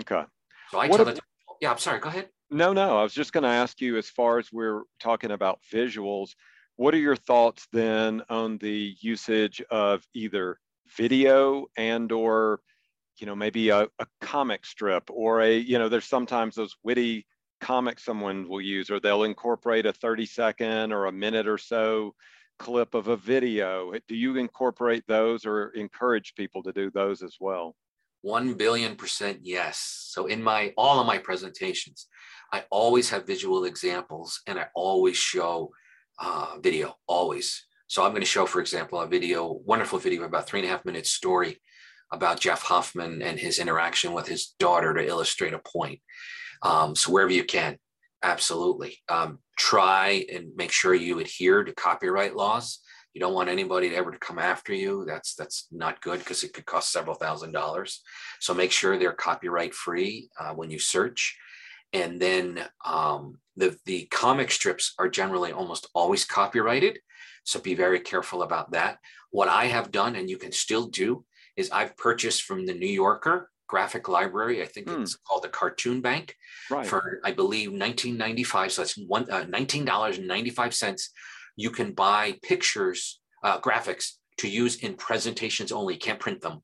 Okay. 0.00 0.24
So 0.70 0.78
I 0.78 0.88
what 0.88 0.96
tell 0.96 1.04
them, 1.04 1.18
yeah, 1.60 1.70
I'm 1.70 1.78
sorry, 1.78 2.00
go 2.00 2.08
ahead. 2.08 2.28
No, 2.50 2.72
no, 2.72 2.98
I 2.98 3.02
was 3.02 3.12
just 3.12 3.32
going 3.32 3.42
to 3.42 3.50
ask 3.50 3.80
you 3.80 3.98
as 3.98 4.08
far 4.08 4.38
as 4.38 4.50
we're 4.50 4.82
talking 4.98 5.32
about 5.32 5.60
visuals, 5.72 6.30
what 6.76 6.94
are 6.94 6.98
your 6.98 7.16
thoughts 7.16 7.66
then 7.72 8.22
on 8.30 8.58
the 8.58 8.94
usage 9.00 9.62
of 9.70 10.02
either 10.14 10.58
video 10.96 11.66
and 11.76 12.12
or 12.12 12.60
you 13.18 13.26
know 13.26 13.34
maybe 13.34 13.70
a, 13.70 13.88
a 13.98 14.06
comic 14.20 14.64
strip 14.64 15.10
or 15.10 15.40
a 15.40 15.56
you 15.56 15.78
know 15.78 15.88
there's 15.88 16.04
sometimes 16.04 16.54
those 16.54 16.76
witty 16.84 17.26
comic 17.60 17.98
someone 17.98 18.48
will 18.48 18.60
use, 18.60 18.90
or 18.90 19.00
they'll 19.00 19.24
incorporate 19.24 19.86
a 19.86 19.92
30 19.92 20.26
second 20.26 20.92
or 20.92 21.06
a 21.06 21.12
minute 21.12 21.46
or 21.46 21.58
so 21.58 22.14
clip 22.58 22.94
of 22.94 23.08
a 23.08 23.16
video. 23.16 23.92
Do 24.08 24.14
you 24.14 24.36
incorporate 24.36 25.04
those 25.06 25.44
or 25.44 25.70
encourage 25.70 26.34
people 26.34 26.62
to 26.62 26.72
do 26.72 26.90
those 26.90 27.22
as 27.22 27.36
well? 27.40 27.76
1 28.22 28.54
billion 28.54 28.96
percent 28.96 29.40
yes. 29.42 30.08
So 30.10 30.26
in 30.26 30.42
my 30.42 30.72
all 30.76 30.98
of 30.98 31.06
my 31.06 31.18
presentations, 31.18 32.08
I 32.52 32.64
always 32.70 33.10
have 33.10 33.26
visual 33.26 33.64
examples 33.64 34.40
and 34.46 34.58
I 34.58 34.66
always 34.74 35.16
show 35.16 35.70
uh, 36.18 36.56
video, 36.60 36.96
always. 37.06 37.66
So 37.88 38.04
I'm 38.04 38.10
going 38.10 38.22
to 38.22 38.26
show, 38.26 38.46
for 38.46 38.60
example, 38.60 39.00
a 39.00 39.06
video, 39.06 39.60
wonderful 39.64 39.98
video, 39.98 40.24
about 40.24 40.46
three 40.46 40.60
and 40.60 40.68
a 40.68 40.72
half 40.72 40.84
minute 40.84 41.06
story 41.06 41.60
about 42.12 42.40
Jeff 42.40 42.62
Hoffman 42.62 43.22
and 43.22 43.38
his 43.38 43.58
interaction 43.58 44.12
with 44.12 44.26
his 44.26 44.54
daughter 44.58 44.94
to 44.94 45.06
illustrate 45.06 45.54
a 45.54 45.58
point. 45.58 46.00
Um, 46.62 46.94
so 46.94 47.12
wherever 47.12 47.32
you 47.32 47.44
can, 47.44 47.78
absolutely. 48.22 48.98
Um, 49.08 49.38
try 49.56 50.26
and 50.32 50.54
make 50.56 50.72
sure 50.72 50.94
you 50.94 51.18
adhere 51.18 51.64
to 51.64 51.72
copyright 51.72 52.36
laws. 52.36 52.80
You 53.14 53.20
don't 53.20 53.34
want 53.34 53.48
anybody 53.48 53.94
ever 53.94 54.10
to 54.10 54.18
come 54.18 54.38
after 54.38 54.74
you. 54.74 55.04
That's 55.06 55.34
that's 55.34 55.68
not 55.72 56.02
good 56.02 56.18
because 56.18 56.44
it 56.44 56.52
could 56.52 56.66
cost 56.66 56.92
several 56.92 57.16
thousand 57.16 57.52
dollars. 57.52 58.02
So 58.40 58.52
make 58.52 58.72
sure 58.72 58.98
they're 58.98 59.12
copyright 59.12 59.72
free 59.72 60.28
uh, 60.38 60.52
when 60.52 60.70
you 60.70 60.78
search. 60.78 61.38
And 61.94 62.20
then 62.20 62.62
um, 62.84 63.38
the 63.56 63.78
the 63.86 64.06
comic 64.10 64.50
strips 64.50 64.92
are 64.98 65.08
generally 65.08 65.52
almost 65.52 65.88
always 65.94 66.26
copyrighted. 66.26 66.98
So 67.44 67.58
be 67.60 67.74
very 67.74 68.00
careful 68.00 68.42
about 68.42 68.72
that. 68.72 68.98
What 69.30 69.48
I 69.48 69.66
have 69.66 69.92
done, 69.92 70.16
and 70.16 70.28
you 70.28 70.36
can 70.36 70.52
still 70.52 70.88
do, 70.88 71.24
is 71.56 71.70
I've 71.70 71.96
purchased 71.96 72.42
from 72.42 72.66
the 72.66 72.74
New 72.74 72.86
Yorker 72.88 73.50
graphic 73.66 74.08
library. 74.08 74.62
I 74.62 74.66
think 74.66 74.86
mm. 74.86 75.02
it's 75.02 75.16
called 75.16 75.42
the 75.42 75.48
Cartoon 75.48 76.00
Bank 76.00 76.36
right. 76.70 76.86
for, 76.86 77.20
I 77.24 77.32
believe, 77.32 77.70
1995. 77.70 78.72
So 78.72 78.82
that's 78.82 78.96
one, 78.96 79.30
uh, 79.30 79.44
$19.95. 79.44 81.08
You 81.56 81.70
can 81.70 81.92
buy 81.92 82.38
pictures, 82.42 83.20
uh, 83.42 83.60
graphics 83.60 84.12
to 84.38 84.48
use 84.48 84.76
in 84.76 84.94
presentations 84.94 85.72
only. 85.72 85.94
You 85.94 86.00
can't 86.00 86.20
print 86.20 86.40
them. 86.40 86.62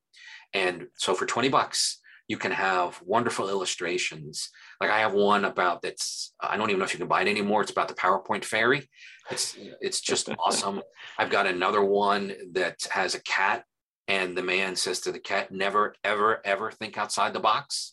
And 0.54 0.86
so 0.96 1.14
for 1.14 1.26
20 1.26 1.48
bucks, 1.48 2.00
you 2.28 2.36
can 2.36 2.52
have 2.52 3.00
wonderful 3.04 3.48
illustrations. 3.48 4.48
Like 4.80 4.90
I 4.90 5.00
have 5.00 5.12
one 5.12 5.44
about 5.44 5.82
that's 5.82 6.34
I 6.40 6.56
don't 6.56 6.70
even 6.70 6.78
know 6.78 6.84
if 6.84 6.92
you 6.92 6.98
can 6.98 7.08
buy 7.08 7.22
it 7.22 7.28
anymore. 7.28 7.62
It's 7.62 7.70
about 7.70 7.88
the 7.88 7.94
PowerPoint 7.94 8.44
fairy. 8.44 8.88
It's 9.30 9.56
it's 9.80 10.00
just 10.00 10.28
awesome. 10.44 10.82
I've 11.18 11.30
got 11.30 11.46
another 11.46 11.84
one 11.84 12.32
that 12.52 12.86
has 12.90 13.14
a 13.14 13.22
cat 13.22 13.64
and 14.12 14.37
the 14.37 14.42
man 14.42 14.77
says 14.77 15.01
to 15.01 15.12
the 15.12 15.18
cat, 15.18 15.51
never, 15.51 15.94
ever, 16.05 16.42
ever 16.44 16.70
think 16.70 16.98
outside 16.98 17.33
the 17.33 17.40
box. 17.40 17.92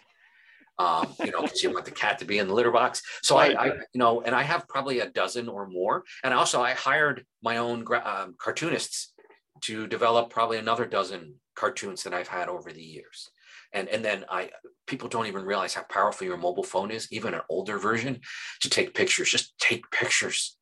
Um, 0.77 1.07
you 1.19 1.31
know, 1.31 1.41
because 1.41 1.63
you 1.63 1.73
want 1.73 1.85
the 1.85 1.91
cat 1.91 2.19
to 2.19 2.25
be 2.25 2.39
in 2.39 2.47
the 2.47 2.53
litter 2.53 2.71
box. 2.71 3.01
So 3.21 3.37
I, 3.37 3.47
I, 3.47 3.65
you 3.93 3.99
know, 3.99 4.21
and 4.21 4.33
I 4.33 4.43
have 4.43 4.67
probably 4.67 4.99
a 4.99 5.09
dozen 5.09 5.49
or 5.49 5.67
more. 5.67 6.03
And 6.23 6.33
also, 6.33 6.61
I 6.61 6.71
hired 6.71 7.25
my 7.41 7.57
own 7.57 7.85
um, 8.05 8.35
cartoonists 8.37 9.13
to 9.61 9.87
develop 9.87 10.29
probably 10.29 10.57
another 10.57 10.85
dozen 10.85 11.35
cartoons 11.55 12.03
that 12.03 12.13
I've 12.13 12.29
had 12.29 12.47
over 12.47 12.71
the 12.71 12.81
years. 12.81 13.29
And 13.73 13.89
and 13.89 14.03
then 14.03 14.25
I 14.29 14.51
people 14.87 15.09
don't 15.09 15.27
even 15.27 15.43
realize 15.43 15.73
how 15.73 15.83
powerful 15.83 16.27
your 16.27 16.37
mobile 16.37 16.63
phone 16.63 16.91
is, 16.91 17.07
even 17.11 17.33
an 17.33 17.41
older 17.49 17.77
version, 17.77 18.21
to 18.61 18.69
take 18.69 18.93
pictures. 18.93 19.29
Just 19.29 19.57
take 19.59 19.89
pictures. 19.91 20.57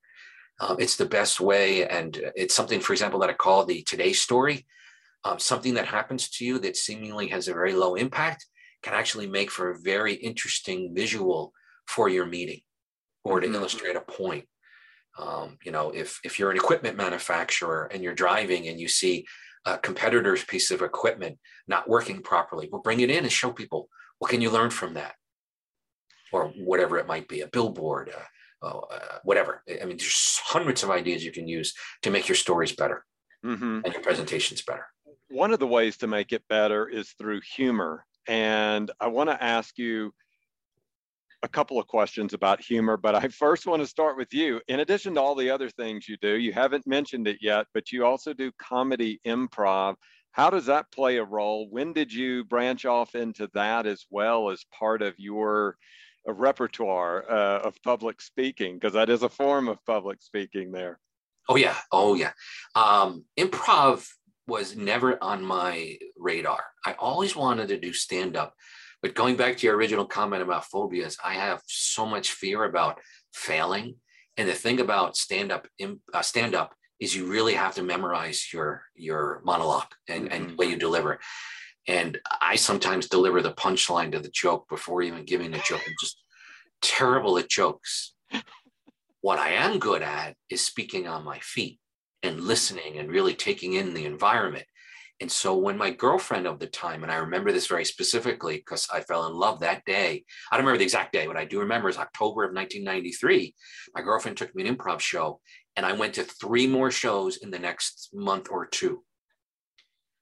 Um, 0.59 0.77
it's 0.79 0.97
the 0.97 1.05
best 1.05 1.39
way, 1.39 1.87
and 1.87 2.19
it's 2.35 2.55
something, 2.55 2.79
for 2.79 2.93
example, 2.93 3.19
that 3.19 3.29
I 3.29 3.33
call 3.33 3.65
the 3.65 3.83
today 3.83 4.13
story 4.13 4.65
um, 5.23 5.39
something 5.39 5.73
that 5.75 5.87
happens 5.87 6.29
to 6.29 6.45
you 6.45 6.59
that 6.59 6.77
seemingly 6.77 7.27
has 7.27 7.47
a 7.47 7.53
very 7.53 7.73
low 7.73 7.95
impact 7.95 8.45
can 8.83 8.93
actually 8.93 9.27
make 9.27 9.51
for 9.51 9.71
a 9.71 9.79
very 9.79 10.13
interesting 10.13 10.93
visual 10.95 11.53
for 11.87 12.09
your 12.09 12.25
meeting 12.25 12.61
or 13.23 13.39
to 13.39 13.47
mm-hmm. 13.47 13.55
illustrate 13.55 13.95
a 13.95 14.01
point. 14.01 14.45
Um, 15.17 15.57
you 15.63 15.71
know, 15.71 15.89
if, 15.89 16.19
if 16.23 16.37
you're 16.37 16.51
an 16.51 16.57
equipment 16.57 16.95
manufacturer 16.95 17.89
and 17.91 18.03
you're 18.03 18.13
driving 18.13 18.67
and 18.67 18.79
you 18.79 18.87
see 18.87 19.25
a 19.65 19.77
competitor's 19.77 20.43
piece 20.43 20.69
of 20.69 20.81
equipment 20.81 21.39
not 21.67 21.89
working 21.89 22.21
properly, 22.21 22.69
well, 22.71 22.81
bring 22.81 22.99
it 22.99 23.09
in 23.09 23.23
and 23.23 23.31
show 23.31 23.51
people 23.51 23.89
what 24.19 24.31
can 24.31 24.41
you 24.41 24.49
learn 24.51 24.69
from 24.69 24.93
that? 24.93 25.15
Or 26.31 26.49
whatever 26.57 26.97
it 26.99 27.07
might 27.07 27.27
be, 27.27 27.41
a 27.41 27.47
billboard, 27.47 28.11
uh, 28.63 28.67
uh, 28.67 29.17
whatever. 29.23 29.63
I 29.69 29.85
mean, 29.85 29.97
there's 29.97 30.39
hundreds 30.43 30.83
of 30.83 30.91
ideas 30.91 31.23
you 31.23 31.31
can 31.31 31.47
use 31.47 31.73
to 32.03 32.11
make 32.11 32.27
your 32.27 32.35
stories 32.35 32.75
better 32.75 33.05
mm-hmm. 33.45 33.81
and 33.83 33.93
your 33.93 34.03
presentations 34.03 34.61
better 34.61 34.85
one 35.29 35.51
of 35.51 35.59
the 35.59 35.67
ways 35.67 35.97
to 35.97 36.07
make 36.07 36.31
it 36.31 36.43
better 36.47 36.87
is 36.87 37.11
through 37.11 37.41
humor. 37.41 38.05
And 38.27 38.91
I 38.99 39.07
want 39.07 39.29
to 39.29 39.43
ask 39.43 39.77
you 39.77 40.13
a 41.43 41.47
couple 41.47 41.79
of 41.79 41.87
questions 41.87 42.33
about 42.33 42.61
humor, 42.61 42.97
but 42.97 43.15
I 43.15 43.27
first 43.27 43.67
want 43.67 43.81
to 43.81 43.87
start 43.87 44.17
with 44.17 44.33
you. 44.33 44.59
In 44.67 44.79
addition 44.79 45.15
to 45.15 45.21
all 45.21 45.35
the 45.35 45.49
other 45.49 45.69
things 45.69 46.07
you 46.07 46.17
do, 46.17 46.37
you 46.37 46.51
haven't 46.51 46.87
mentioned 46.87 47.27
it 47.27 47.37
yet, 47.41 47.67
but 47.73 47.91
you 47.91 48.05
also 48.05 48.33
do 48.33 48.51
comedy 48.57 49.19
improv. 49.25 49.95
How 50.31 50.49
does 50.49 50.65
that 50.65 50.91
play 50.91 51.17
a 51.17 51.23
role? 51.23 51.67
When 51.69 51.93
did 51.93 52.11
you 52.11 52.43
branch 52.45 52.85
off 52.85 53.15
into 53.15 53.49
that 53.53 53.85
as 53.85 54.05
well 54.09 54.49
as 54.49 54.65
part 54.77 55.01
of 55.01 55.13
your 55.17 55.77
uh, 56.27 56.33
repertoire 56.33 57.29
uh, 57.29 57.59
of 57.59 57.81
public 57.83 58.21
speaking? 58.21 58.75
Because 58.75 58.93
that 58.93 59.09
is 59.09 59.23
a 59.23 59.29
form 59.29 59.67
of 59.67 59.83
public 59.85 60.21
speaking 60.21 60.71
there. 60.71 60.99
Oh 61.49 61.55
yeah, 61.55 61.77
oh 61.91 62.13
yeah. 62.13 62.33
Um, 62.75 63.23
improv 63.39 64.05
was 64.47 64.75
never 64.75 65.21
on 65.21 65.43
my 65.43 65.97
radar. 66.17 66.63
I 66.85 66.93
always 66.93 67.35
wanted 67.35 67.67
to 67.69 67.79
do 67.79 67.93
stand 67.93 68.35
up. 68.35 68.53
But 69.01 69.13
going 69.13 69.35
back 69.35 69.57
to 69.57 69.67
your 69.67 69.75
original 69.75 70.05
comment 70.05 70.41
about 70.41 70.65
phobias, 70.65 71.17
I 71.23 71.33
have 71.33 71.61
so 71.67 72.05
much 72.05 72.31
fear 72.31 72.63
about 72.63 72.99
failing. 73.33 73.95
And 74.37 74.49
the 74.49 74.53
thing 74.53 74.79
about 74.79 75.17
stand 75.17 75.51
up, 75.51 75.67
uh, 76.13 76.21
stand 76.21 76.55
up 76.55 76.73
is 76.99 77.15
you 77.15 77.25
really 77.25 77.53
have 77.53 77.75
to 77.75 77.83
memorize 77.83 78.47
your 78.51 78.83
your 78.95 79.41
monologue 79.45 79.91
and, 80.07 80.31
and 80.31 80.47
mm-hmm. 80.47 80.55
way 80.55 80.67
you 80.67 80.77
deliver. 80.77 81.19
And 81.87 82.19
I 82.41 82.55
sometimes 82.55 83.07
deliver 83.07 83.41
the 83.41 83.53
punchline 83.53 84.11
to 84.11 84.19
the 84.19 84.29
joke 84.29 84.67
before 84.67 85.01
even 85.01 85.25
giving 85.25 85.51
the 85.51 85.59
joke. 85.59 85.81
I'm 85.85 85.93
just 86.01 86.21
terrible 86.81 87.37
at 87.37 87.49
jokes. 87.49 88.13
What 89.21 89.39
I 89.39 89.49
am 89.49 89.79
good 89.79 90.03
at 90.03 90.35
is 90.49 90.65
speaking 90.65 91.07
on 91.07 91.25
my 91.25 91.39
feet 91.39 91.79
and 92.27 92.41
listening 92.41 92.99
and 92.99 93.09
really 93.09 93.33
taking 93.33 93.73
in 93.73 93.93
the 93.93 94.05
environment. 94.05 94.65
And 95.19 95.31
so 95.31 95.57
when 95.57 95.77
my 95.77 95.89
girlfriend 95.89 96.45
of 96.45 96.59
the 96.59 96.67
time, 96.67 97.01
and 97.01 97.11
I 97.11 97.15
remember 97.15 97.51
this 97.51 97.67
very 97.67 97.85
specifically 97.85 98.57
because 98.57 98.87
I 98.93 99.01
fell 99.01 99.25
in 99.25 99.33
love 99.33 99.61
that 99.61 99.83
day. 99.85 100.25
I 100.51 100.55
don't 100.55 100.65
remember 100.65 100.77
the 100.77 100.83
exact 100.83 101.11
day, 101.11 101.25
but 101.25 101.37
I 101.37 101.45
do 101.45 101.59
remember 101.59 101.89
is 101.89 101.97
October 101.97 102.43
of 102.43 102.53
1993. 102.53 103.55
My 103.95 104.01
girlfriend 104.01 104.37
took 104.37 104.53
me 104.53 104.67
an 104.67 104.75
improv 104.75 104.99
show, 104.99 105.39
and 105.75 105.85
I 105.85 105.93
went 105.93 106.13
to 106.15 106.23
three 106.23 106.67
more 106.67 106.91
shows 106.91 107.37
in 107.37 107.49
the 107.49 107.57
next 107.57 108.09
month 108.13 108.49
or 108.51 108.67
two. 108.67 109.03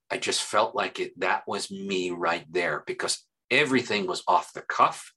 I 0.10 0.18
just 0.18 0.42
felt 0.42 0.76
like 0.76 1.00
it 1.00 1.20
that 1.20 1.44
was 1.46 1.70
me 1.72 2.12
right 2.12 2.46
there 2.50 2.84
because 2.88 3.22
everything 3.52 4.08
was 4.08 4.24
off 4.28 4.54
the 4.54 4.62
cuff. 4.62 5.12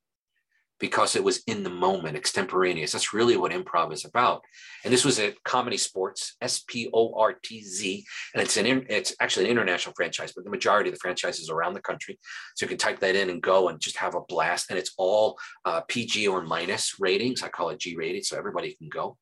Because 0.80 1.16
it 1.16 1.24
was 1.24 1.42
in 1.46 1.62
the 1.62 1.70
moment, 1.70 2.16
extemporaneous. 2.16 2.92
That's 2.92 3.12
really 3.12 3.36
what 3.36 3.52
improv 3.52 3.92
is 3.92 4.04
about. 4.04 4.42
And 4.84 4.92
this 4.92 5.04
was 5.04 5.18
at 5.18 5.42
ComedySportz, 5.44 6.32
S 6.40 6.62
P 6.66 6.88
O 6.92 7.14
R 7.14 7.34
T 7.34 7.62
Z, 7.62 8.04
and 8.34 8.42
it's 8.42 8.56
an 8.56 8.86
it's 8.88 9.14
actually 9.20 9.46
an 9.46 9.50
international 9.50 9.94
franchise, 9.96 10.32
but 10.34 10.44
the 10.44 10.50
majority 10.50 10.90
of 10.90 10.94
the 10.94 11.00
franchises 11.00 11.50
around 11.50 11.74
the 11.74 11.80
country. 11.80 12.18
So 12.56 12.64
you 12.64 12.68
can 12.68 12.78
type 12.78 13.00
that 13.00 13.16
in 13.16 13.30
and 13.30 13.42
go 13.42 13.68
and 13.68 13.80
just 13.80 13.96
have 13.96 14.14
a 14.14 14.20
blast. 14.20 14.70
And 14.70 14.78
it's 14.78 14.94
all 14.96 15.38
uh, 15.64 15.80
PG 15.88 16.28
or 16.28 16.42
minus 16.42 17.00
ratings. 17.00 17.42
I 17.42 17.48
call 17.48 17.70
it 17.70 17.80
G 17.80 17.96
rated, 17.96 18.24
so 18.24 18.36
everybody 18.36 18.74
can 18.74 18.88
go. 18.88 19.16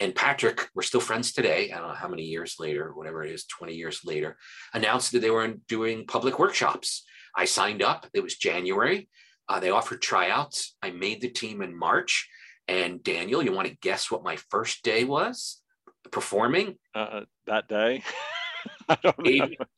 And 0.00 0.14
Patrick, 0.14 0.68
we're 0.74 0.82
still 0.82 1.00
friends 1.00 1.32
today. 1.32 1.70
I 1.70 1.78
don't 1.78 1.88
know 1.88 1.94
how 1.94 2.08
many 2.08 2.24
years 2.24 2.56
later, 2.58 2.92
whatever 2.94 3.22
it 3.24 3.30
is, 3.30 3.44
20 3.46 3.74
years 3.74 4.00
later, 4.04 4.36
announced 4.72 5.12
that 5.12 5.20
they 5.20 5.30
were 5.30 5.54
doing 5.68 6.06
public 6.06 6.38
workshops. 6.38 7.04
I 7.36 7.44
signed 7.44 7.82
up. 7.82 8.06
It 8.12 8.22
was 8.22 8.36
January. 8.36 9.08
Uh, 9.48 9.60
they 9.60 9.70
offered 9.70 10.00
tryouts. 10.00 10.76
I 10.82 10.90
made 10.90 11.20
the 11.20 11.28
team 11.28 11.62
in 11.62 11.76
March. 11.76 12.28
And 12.66 13.02
Daniel, 13.02 13.42
you 13.42 13.52
want 13.52 13.68
to 13.68 13.76
guess 13.82 14.10
what 14.10 14.24
my 14.24 14.36
first 14.36 14.82
day 14.82 15.04
was 15.04 15.60
performing? 16.10 16.76
Uh, 16.94 17.22
that 17.46 17.68
day? 17.68 18.02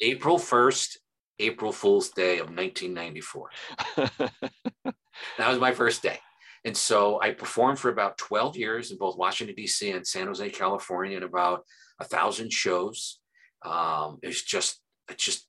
April 0.01 0.39
1st, 0.39 0.97
April 1.39 1.73
Fool's 1.73 2.11
Day 2.11 2.39
of 2.39 2.51
1994. 2.51 3.51
that 3.97 5.49
was 5.49 5.59
my 5.59 5.73
first 5.73 6.03
day. 6.03 6.19
And 6.65 6.77
so 6.77 7.21
I 7.21 7.31
performed 7.31 7.79
for 7.79 7.91
about 7.91 8.19
12 8.19 8.57
years 8.57 8.91
in 8.91 8.99
both 8.99 9.17
Washington, 9.17 9.55
D.C. 9.57 9.91
and 9.91 10.07
San 10.07 10.27
Jose, 10.27 10.51
California, 10.51 11.17
in 11.17 11.23
about 11.23 11.63
a 12.01 12.05
thousand 12.05 12.53
shows. 12.53 13.21
Um, 13.65 14.19
it's 14.23 14.43
just, 14.43 14.81
it's 15.09 15.25
just, 15.25 15.47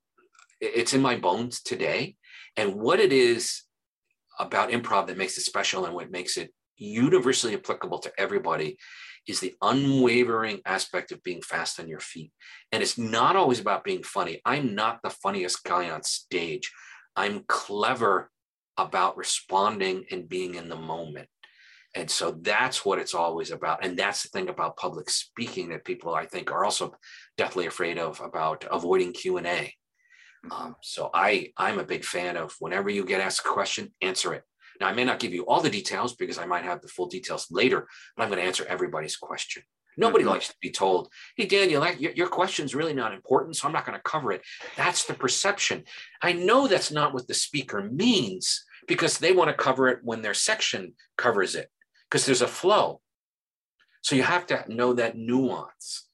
it's 0.62 0.94
in 0.94 1.02
my 1.02 1.18
bones 1.18 1.62
today. 1.62 2.16
And 2.56 2.76
what 2.76 3.00
it 3.00 3.12
is 3.12 3.64
about 4.40 4.70
improv 4.70 5.08
that 5.08 5.18
makes 5.18 5.38
it 5.38 5.42
special 5.42 5.86
and 5.86 5.94
what 5.94 6.12
makes 6.12 6.38
it 6.38 6.54
universally 6.78 7.56
applicable 7.56 8.00
to 8.00 8.12
everybody 8.18 8.78
is 9.28 9.40
the 9.40 9.56
unwavering 9.62 10.62
aspect 10.66 11.12
of 11.12 11.24
being 11.24 11.42
fast 11.42 11.80
on 11.80 11.88
your 11.88 12.00
feet. 12.00 12.32
And 12.72 12.82
it's 12.82 12.98
not 12.98 13.36
always 13.36 13.60
about 13.60 13.84
being 13.84 14.04
funny. 14.04 14.42
I'm 14.46 14.74
not 14.74 15.02
the 15.04 15.10
funniest 15.10 15.64
guy 15.64 15.90
on 15.90 16.04
stage. 16.04 16.72
I'm 17.16 17.44
clever 17.48 18.32
about 18.78 19.18
responding 19.18 20.06
and 20.12 20.30
being 20.30 20.56
in 20.56 20.70
the 20.70 20.76
moment. 20.76 21.28
And 21.96 22.10
so 22.10 22.38
that's 22.42 22.86
what 22.86 23.00
it's 23.00 23.16
always 23.16 23.52
about. 23.52 23.84
And 23.84 23.98
that's 23.98 24.24
the 24.24 24.30
thing 24.30 24.50
about 24.50 24.78
public 24.78 25.10
speaking 25.10 25.70
that 25.70 25.86
people 25.86 26.14
I 26.14 26.26
think 26.26 26.52
are 26.52 26.64
also 26.64 26.96
deathly 27.38 27.66
afraid 27.66 27.98
of 27.98 28.22
about 28.22 28.66
avoiding 28.72 29.14
Q&A. 29.14 29.74
Um, 30.52 30.76
so 30.82 31.10
I, 31.14 31.52
I'm 31.58 31.80
a 31.80 31.84
big 31.84 32.04
fan 32.04 32.38
of 32.38 32.56
whenever 32.60 32.90
you 32.90 33.06
get 33.06 33.22
asked 33.22 33.46
a 33.46 33.50
question, 33.50 33.94
answer 34.02 34.34
it. 34.34 34.44
Now, 34.80 34.88
I 34.88 34.94
may 34.94 35.04
not 35.04 35.20
give 35.20 35.34
you 35.34 35.46
all 35.46 35.62
the 35.62 35.70
details 35.70 36.16
because 36.16 36.38
I 36.38 36.46
might 36.46 36.64
have 36.64 36.82
the 36.82 36.88
full 36.88 37.08
details 37.08 37.48
later, 37.50 37.88
but 38.16 38.24
I'm 38.24 38.30
going 38.30 38.40
to 38.40 38.46
answer 38.46 38.66
everybody's 38.68 39.18
question. 39.18 39.64
Nobody 39.98 40.24
mm-hmm. 40.24 40.34
likes 40.34 40.50
to 40.50 40.56
be 40.62 40.70
told, 40.70 41.10
hey, 41.36 41.48
Daniel, 41.48 41.86
your, 41.94 42.12
your 42.12 42.28
question's 42.28 42.76
really 42.76 42.94
not 42.94 43.14
important, 43.14 43.56
so 43.56 43.68
I'm 43.68 43.74
not 43.74 43.86
going 43.86 43.98
to 43.98 44.04
cover 44.04 44.32
it. 44.32 44.42
That's 44.76 45.06
the 45.06 45.16
perception. 45.16 45.84
I 46.22 46.34
know 46.34 46.68
that's 46.68 46.92
not 46.92 47.14
what 47.14 47.28
the 47.28 47.34
speaker 47.34 47.82
means 47.82 48.64
because 48.88 49.18
they 49.18 49.32
want 49.32 49.50
to 49.50 49.56
cover 49.56 49.88
it 49.88 50.00
when 50.04 50.22
their 50.22 50.36
section 50.36 50.94
covers 51.18 51.56
it 51.56 51.70
because 52.10 52.26
there's 52.26 52.44
a 52.44 52.48
flow. 52.48 53.02
So 54.02 54.16
you 54.16 54.24
have 54.24 54.46
to 54.48 54.64
know 54.70 54.94
that 54.94 55.18
nuance 55.18 56.07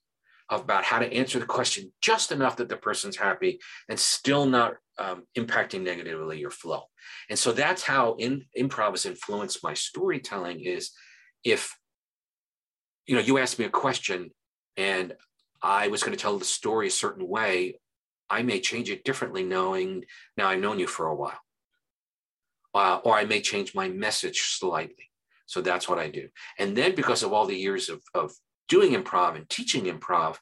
about 0.62 0.84
how 0.84 1.00
to 1.00 1.12
answer 1.14 1.40
the 1.40 1.46
question 1.46 1.92
just 2.02 2.32
enough 2.32 2.58
that 2.58 2.70
the 2.70 2.78
person's 2.78 3.18
happy 3.18 3.60
and 3.90 4.00
still 4.00 4.46
not 4.46 4.76
um, 4.98 5.24
impacting 5.38 5.82
negatively 5.82 6.40
your 6.40 6.52
flow. 6.52 6.84
And 7.30 7.38
so 7.38 7.52
that's 7.52 7.84
how 7.84 8.16
in, 8.20 8.46
improv 8.58 8.92
has 8.92 9.06
influenced 9.06 9.64
my 9.64 9.74
storytelling 9.74 10.62
is 10.62 10.92
if, 11.44 11.78
you 13.06 13.16
know, 13.16 13.22
you 13.22 13.38
asked 13.38 13.60
me 13.60 13.66
a 13.66 13.70
question 13.70 14.32
and 14.78 15.14
I 15.62 15.88
was 15.88 16.04
going 16.04 16.16
to 16.16 16.22
tell 16.22 16.38
the 16.38 16.46
story 16.46 16.88
a 16.88 16.92
certain 16.92 17.28
way, 17.28 17.80
I 18.30 18.44
may 18.44 18.60
change 18.60 18.90
it 18.90 19.04
differently 19.04 19.44
knowing 19.44 20.06
now 20.38 20.48
I've 20.48 20.60
known 20.60 20.80
you 20.80 20.88
for 20.88 21.08
a 21.08 21.16
while. 21.16 21.40
Uh, 22.76 23.00
or 23.04 23.16
I 23.16 23.26
may 23.26 23.40
change 23.40 23.76
my 23.76 23.88
message 23.88 24.42
slightly. 24.42 25.12
So 25.46 25.62
that's 25.62 25.88
what 25.88 26.00
I 26.00 26.10
do. 26.10 26.30
And 26.58 26.76
then 26.76 26.96
because 26.96 27.22
of 27.22 27.32
all 27.32 27.46
the 27.46 27.56
years 27.56 27.90
of, 27.90 28.02
of 28.16 28.32
doing 28.68 28.94
improv 28.94 29.36
and 29.36 29.50
teaching 29.50 29.86
improv, 29.86 30.38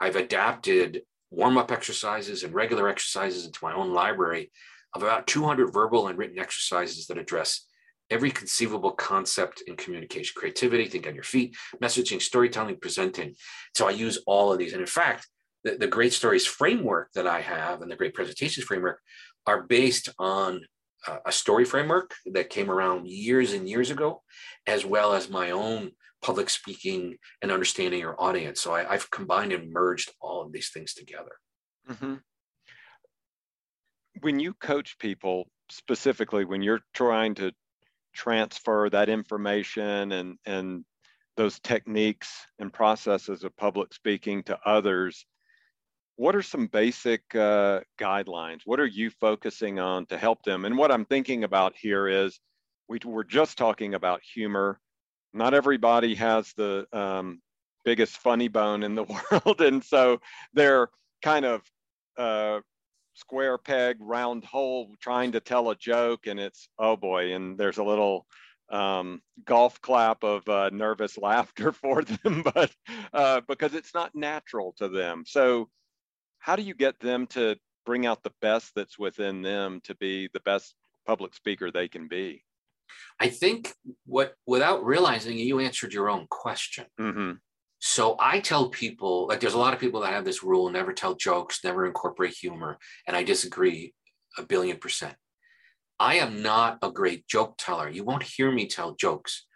I've 0.00 0.16
adapted 0.16 1.02
warm 1.30 1.56
up 1.56 1.70
exercises 1.70 2.42
and 2.42 2.54
regular 2.54 2.88
exercises 2.88 3.46
into 3.46 3.58
my 3.62 3.72
own 3.72 3.92
library 3.92 4.52
of 4.94 5.02
about 5.02 5.26
200 5.26 5.72
verbal 5.72 6.08
and 6.08 6.18
written 6.18 6.38
exercises 6.38 7.06
that 7.06 7.18
address 7.18 7.66
every 8.10 8.30
conceivable 8.30 8.92
concept 8.92 9.62
in 9.66 9.74
communication 9.74 10.34
creativity, 10.36 10.86
think 10.86 11.06
on 11.06 11.14
your 11.14 11.24
feet, 11.24 11.56
messaging, 11.82 12.20
storytelling, 12.20 12.76
presenting. 12.76 13.34
So 13.74 13.88
I 13.88 13.92
use 13.92 14.18
all 14.26 14.52
of 14.52 14.58
these. 14.58 14.72
And 14.72 14.82
in 14.82 14.86
fact, 14.86 15.26
the, 15.64 15.76
the 15.76 15.86
great 15.86 16.12
stories 16.12 16.46
framework 16.46 17.10
that 17.14 17.26
I 17.26 17.40
have 17.40 17.80
and 17.80 17.90
the 17.90 17.96
great 17.96 18.12
presentations 18.12 18.66
framework 18.66 19.00
are 19.46 19.62
based 19.62 20.10
on 20.18 20.60
a 21.26 21.32
story 21.32 21.64
framework 21.64 22.14
that 22.26 22.50
came 22.50 22.70
around 22.70 23.08
years 23.08 23.52
and 23.52 23.68
years 23.68 23.90
ago, 23.90 24.22
as 24.66 24.84
well 24.84 25.14
as 25.14 25.28
my 25.28 25.50
own 25.50 25.90
public 26.22 26.50
speaking 26.50 27.16
and 27.42 27.50
understanding 27.50 28.00
your 28.00 28.20
audience. 28.20 28.60
So 28.60 28.74
I, 28.74 28.84
have 28.84 29.10
combined 29.10 29.52
and 29.52 29.72
merged 29.72 30.12
all 30.20 30.42
of 30.42 30.52
these 30.52 30.70
things 30.70 30.94
together. 30.94 31.32
Mm-hmm. 31.90 32.14
When 34.20 34.38
you 34.38 34.54
coach 34.54 34.98
people, 34.98 35.48
specifically 35.70 36.44
when 36.44 36.62
you're 36.62 36.82
trying 36.94 37.34
to 37.36 37.52
transfer 38.14 38.90
that 38.90 39.08
information 39.08 40.12
and 40.12 40.36
and 40.44 40.84
those 41.36 41.58
techniques 41.60 42.30
and 42.58 42.70
processes 42.70 43.42
of 43.42 43.56
public 43.56 43.94
speaking 43.94 44.42
to 44.42 44.58
others 44.66 45.24
what 46.16 46.36
are 46.36 46.42
some 46.42 46.66
basic 46.66 47.22
uh, 47.34 47.80
guidelines? 47.98 48.60
What 48.64 48.80
are 48.80 48.86
you 48.86 49.10
focusing 49.10 49.78
on 49.78 50.06
to 50.06 50.18
help 50.18 50.42
them? 50.44 50.64
And 50.64 50.76
what 50.76 50.92
I'm 50.92 51.04
thinking 51.04 51.44
about 51.44 51.74
here 51.76 52.06
is 52.06 52.38
we 52.88 52.98
were 53.04 53.24
just 53.24 53.56
talking 53.56 53.94
about 53.94 54.20
humor. 54.22 54.78
Not 55.34 55.54
everybody 55.54 56.14
has 56.16 56.52
the 56.56 56.86
um, 56.92 57.40
biggest 57.84 58.18
funny 58.18 58.48
bone 58.48 58.82
in 58.82 58.94
the 58.94 59.04
world. 59.32 59.60
And 59.60 59.82
so 59.82 60.20
they're 60.52 60.88
kind 61.22 61.44
of 61.44 61.62
uh, 62.16 62.60
square 63.14 63.58
peg, 63.58 63.96
round 64.00 64.44
hole 64.44 64.94
trying 65.00 65.32
to 65.32 65.40
tell 65.40 65.70
a 65.70 65.76
joke. 65.76 66.26
And 66.26 66.38
it's, 66.38 66.68
oh 66.78 66.96
boy, 66.96 67.34
and 67.34 67.58
there's 67.58 67.78
a 67.78 67.84
little 67.84 68.26
um, 68.70 69.20
golf 69.44 69.80
clap 69.80 70.24
of 70.24 70.48
uh, 70.48 70.70
nervous 70.72 71.18
laughter 71.18 71.72
for 71.82 72.02
them, 72.02 72.42
but 72.54 72.70
uh, 73.12 73.40
because 73.46 73.74
it's 73.74 73.94
not 73.94 74.14
natural 74.14 74.74
to 74.78 74.88
them. 74.88 75.24
So 75.26 75.68
how 76.38 76.56
do 76.56 76.62
you 76.62 76.74
get 76.74 76.98
them 76.98 77.26
to 77.28 77.56
bring 77.84 78.06
out 78.06 78.22
the 78.22 78.32
best 78.40 78.72
that's 78.74 78.98
within 78.98 79.42
them 79.42 79.80
to 79.84 79.94
be 79.96 80.28
the 80.32 80.40
best 80.40 80.74
public 81.06 81.34
speaker 81.34 81.70
they 81.70 81.88
can 81.88 82.08
be? 82.08 82.44
I 83.20 83.28
think 83.28 83.72
what 84.06 84.34
without 84.46 84.84
realizing 84.84 85.38
you 85.38 85.60
answered 85.60 85.92
your 85.92 86.10
own 86.10 86.26
question. 86.28 86.86
Mm-hmm. 87.00 87.32
So 87.78 88.16
I 88.20 88.40
tell 88.40 88.68
people 88.68 89.26
like 89.26 89.40
there's 89.40 89.54
a 89.54 89.58
lot 89.58 89.74
of 89.74 89.80
people 89.80 90.00
that 90.00 90.12
have 90.12 90.24
this 90.24 90.42
rule: 90.42 90.70
never 90.70 90.92
tell 90.92 91.14
jokes, 91.14 91.60
never 91.64 91.86
incorporate 91.86 92.34
humor, 92.34 92.78
and 93.06 93.16
I 93.16 93.22
disagree 93.22 93.94
a 94.38 94.42
billion 94.42 94.78
percent. 94.78 95.14
I 95.98 96.14
am 96.16 96.42
not 96.42 96.78
a 96.82 96.90
great 96.90 97.28
joke 97.28 97.54
teller. 97.58 97.88
You 97.88 98.04
won't 98.04 98.22
hear 98.22 98.50
me 98.50 98.66
tell 98.66 98.94
jokes. 98.94 99.46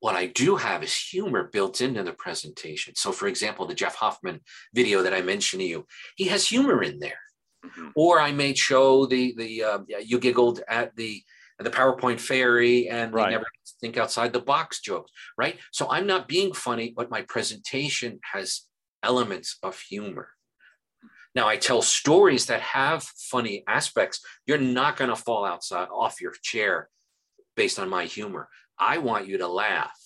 What 0.00 0.16
I 0.16 0.26
do 0.26 0.56
have 0.56 0.82
is 0.82 0.96
humor 0.96 1.50
built 1.52 1.80
into 1.80 2.02
the 2.02 2.12
presentation. 2.12 2.94
So, 2.96 3.12
for 3.12 3.28
example, 3.28 3.66
the 3.66 3.74
Jeff 3.74 3.94
Hoffman 3.94 4.40
video 4.74 5.02
that 5.02 5.14
I 5.14 5.22
mentioned 5.22 5.60
to 5.60 5.66
you, 5.66 5.86
he 6.16 6.26
has 6.26 6.46
humor 6.46 6.82
in 6.82 6.98
there. 6.98 7.20
Mm-hmm. 7.64 7.88
Or 7.94 8.20
I 8.20 8.32
may 8.32 8.54
show 8.54 9.06
the 9.06 9.34
the 9.36 9.62
uh, 9.62 9.78
you 10.04 10.18
giggled 10.18 10.60
at 10.68 10.94
the 10.96 11.22
the 11.58 11.70
PowerPoint 11.70 12.20
fairy 12.20 12.88
and 12.88 13.12
right. 13.12 13.26
they 13.26 13.30
never 13.32 13.46
think 13.80 13.96
outside 13.96 14.32
the 14.32 14.40
box 14.40 14.80
jokes, 14.80 15.10
right? 15.36 15.58
So 15.72 15.88
I'm 15.90 16.06
not 16.06 16.28
being 16.28 16.52
funny, 16.52 16.92
but 16.96 17.10
my 17.10 17.22
presentation 17.22 18.20
has 18.32 18.62
elements 19.02 19.58
of 19.62 19.78
humor. 19.78 20.28
Now 21.34 21.48
I 21.48 21.56
tell 21.56 21.82
stories 21.82 22.46
that 22.46 22.60
have 22.60 23.02
funny 23.02 23.64
aspects. 23.66 24.20
You're 24.46 24.58
not 24.58 24.96
going 24.96 25.10
to 25.10 25.16
fall 25.16 25.44
outside 25.44 25.88
off 25.88 26.20
your 26.20 26.32
chair 26.42 26.88
based 27.56 27.78
on 27.78 27.88
my 27.88 28.04
humor. 28.04 28.48
I 28.78 28.98
want 28.98 29.26
you 29.26 29.38
to 29.38 29.48
laugh, 29.48 29.98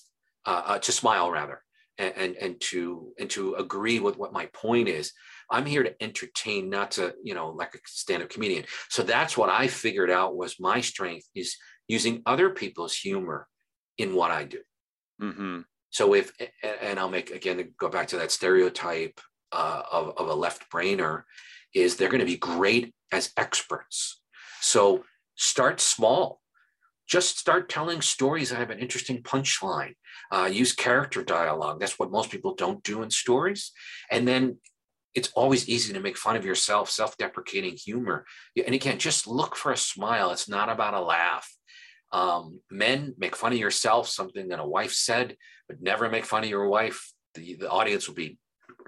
uh, 0.44 0.62
uh, 0.66 0.78
to 0.78 0.92
smile 0.92 1.30
rather, 1.30 1.62
and, 1.98 2.12
and, 2.16 2.36
and 2.36 2.60
to 2.60 3.12
and 3.18 3.30
to 3.30 3.54
agree 3.54 3.98
with 3.98 4.16
what 4.16 4.32
my 4.32 4.46
point 4.46 4.88
is. 4.88 5.12
I'm 5.50 5.66
here 5.66 5.82
to 5.82 6.02
entertain, 6.02 6.68
not 6.70 6.92
to 6.92 7.14
you 7.22 7.34
know 7.34 7.50
like 7.50 7.74
a 7.74 7.78
stand-up 7.86 8.30
comedian. 8.30 8.64
So 8.88 9.02
that's 9.02 9.36
what 9.36 9.48
I 9.48 9.66
figured 9.68 10.10
out 10.10 10.36
was 10.36 10.60
my 10.60 10.80
strength 10.80 11.26
is 11.34 11.56
using 11.88 12.22
other 12.26 12.50
people's 12.50 12.94
humor 12.94 13.46
in 13.98 14.14
what 14.14 14.30
I 14.30 14.44
do. 14.44 14.60
Mm-hmm. 15.22 15.60
So 15.90 16.14
if 16.14 16.32
and 16.62 16.98
I'll 16.98 17.10
make 17.10 17.30
again 17.30 17.72
go 17.78 17.88
back 17.88 18.08
to 18.08 18.18
that 18.18 18.32
stereotype 18.32 19.20
uh, 19.52 19.82
of, 19.90 20.14
of 20.16 20.28
a 20.28 20.34
left 20.34 20.70
brainer 20.70 21.22
is 21.74 21.96
they're 21.96 22.08
going 22.08 22.20
to 22.20 22.26
be 22.26 22.36
great 22.36 22.94
as 23.12 23.32
experts. 23.36 24.22
So 24.60 25.04
start 25.36 25.80
small 25.80 26.40
just 27.06 27.38
start 27.38 27.68
telling 27.68 28.00
stories 28.00 28.50
that 28.50 28.58
have 28.58 28.70
an 28.70 28.80
interesting 28.80 29.22
punchline. 29.22 29.94
Uh, 30.30 30.48
use 30.52 30.72
character 30.72 31.22
dialogue. 31.22 31.78
That's 31.78 31.98
what 31.98 32.10
most 32.10 32.30
people 32.30 32.54
don't 32.54 32.82
do 32.82 33.02
in 33.02 33.10
stories. 33.10 33.72
And 34.10 34.26
then 34.26 34.58
it's 35.16 35.32
always 35.34 35.68
easy 35.68 35.94
to 35.94 36.00
make 36.00 36.18
fun 36.18 36.36
of 36.36 36.44
yourself, 36.44 36.90
self 36.90 37.16
deprecating 37.16 37.74
humor. 37.74 38.26
And 38.64 38.74
again, 38.74 38.98
just 38.98 39.26
look 39.26 39.56
for 39.56 39.72
a 39.72 39.76
smile. 39.76 40.30
It's 40.30 40.48
not 40.48 40.68
about 40.68 40.94
a 40.94 41.00
laugh. 41.00 41.50
Um, 42.12 42.60
men, 42.70 43.14
make 43.18 43.34
fun 43.34 43.52
of 43.52 43.58
yourself, 43.58 44.08
something 44.08 44.48
that 44.48 44.60
a 44.60 44.66
wife 44.66 44.92
said, 44.92 45.36
but 45.68 45.80
never 45.80 46.08
make 46.10 46.26
fun 46.26 46.44
of 46.44 46.50
your 46.50 46.68
wife. 46.68 47.12
The, 47.34 47.56
the 47.56 47.70
audience 47.70 48.06
will 48.06 48.14
be 48.14 48.38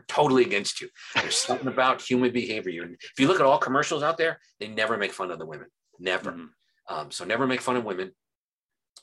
totally 0.06 0.44
against 0.44 0.82
you. 0.82 0.88
There's 1.14 1.36
something 1.46 1.66
about 1.66 2.02
human 2.02 2.30
behavior. 2.30 2.84
If 2.84 3.18
you 3.18 3.26
look 3.26 3.40
at 3.40 3.46
all 3.46 3.58
commercials 3.58 4.02
out 4.02 4.18
there, 4.18 4.38
they 4.60 4.68
never 4.68 4.98
make 4.98 5.12
fun 5.12 5.30
of 5.30 5.38
the 5.38 5.46
women. 5.46 5.68
Never. 5.98 6.32
Mm-hmm. 6.32 6.94
Um, 6.94 7.10
so 7.10 7.24
never 7.24 7.46
make 7.46 7.62
fun 7.62 7.76
of 7.76 7.84
women. 7.84 8.12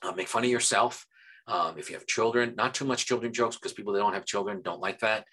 Uh, 0.04 0.12
make 0.12 0.28
fun 0.28 0.44
of 0.44 0.50
yourself. 0.50 1.06
Um, 1.48 1.78
if 1.78 1.90
you 1.90 1.96
have 1.96 2.08
children, 2.08 2.56
not 2.58 2.74
too 2.74 2.86
much 2.86 3.06
children 3.06 3.32
jokes 3.32 3.56
because 3.56 3.74
people 3.74 3.94
that 3.94 4.00
don't 4.00 4.14
have 4.14 4.26
children 4.26 4.62
don't 4.64 4.82
like 4.82 5.00
that. 5.00 5.26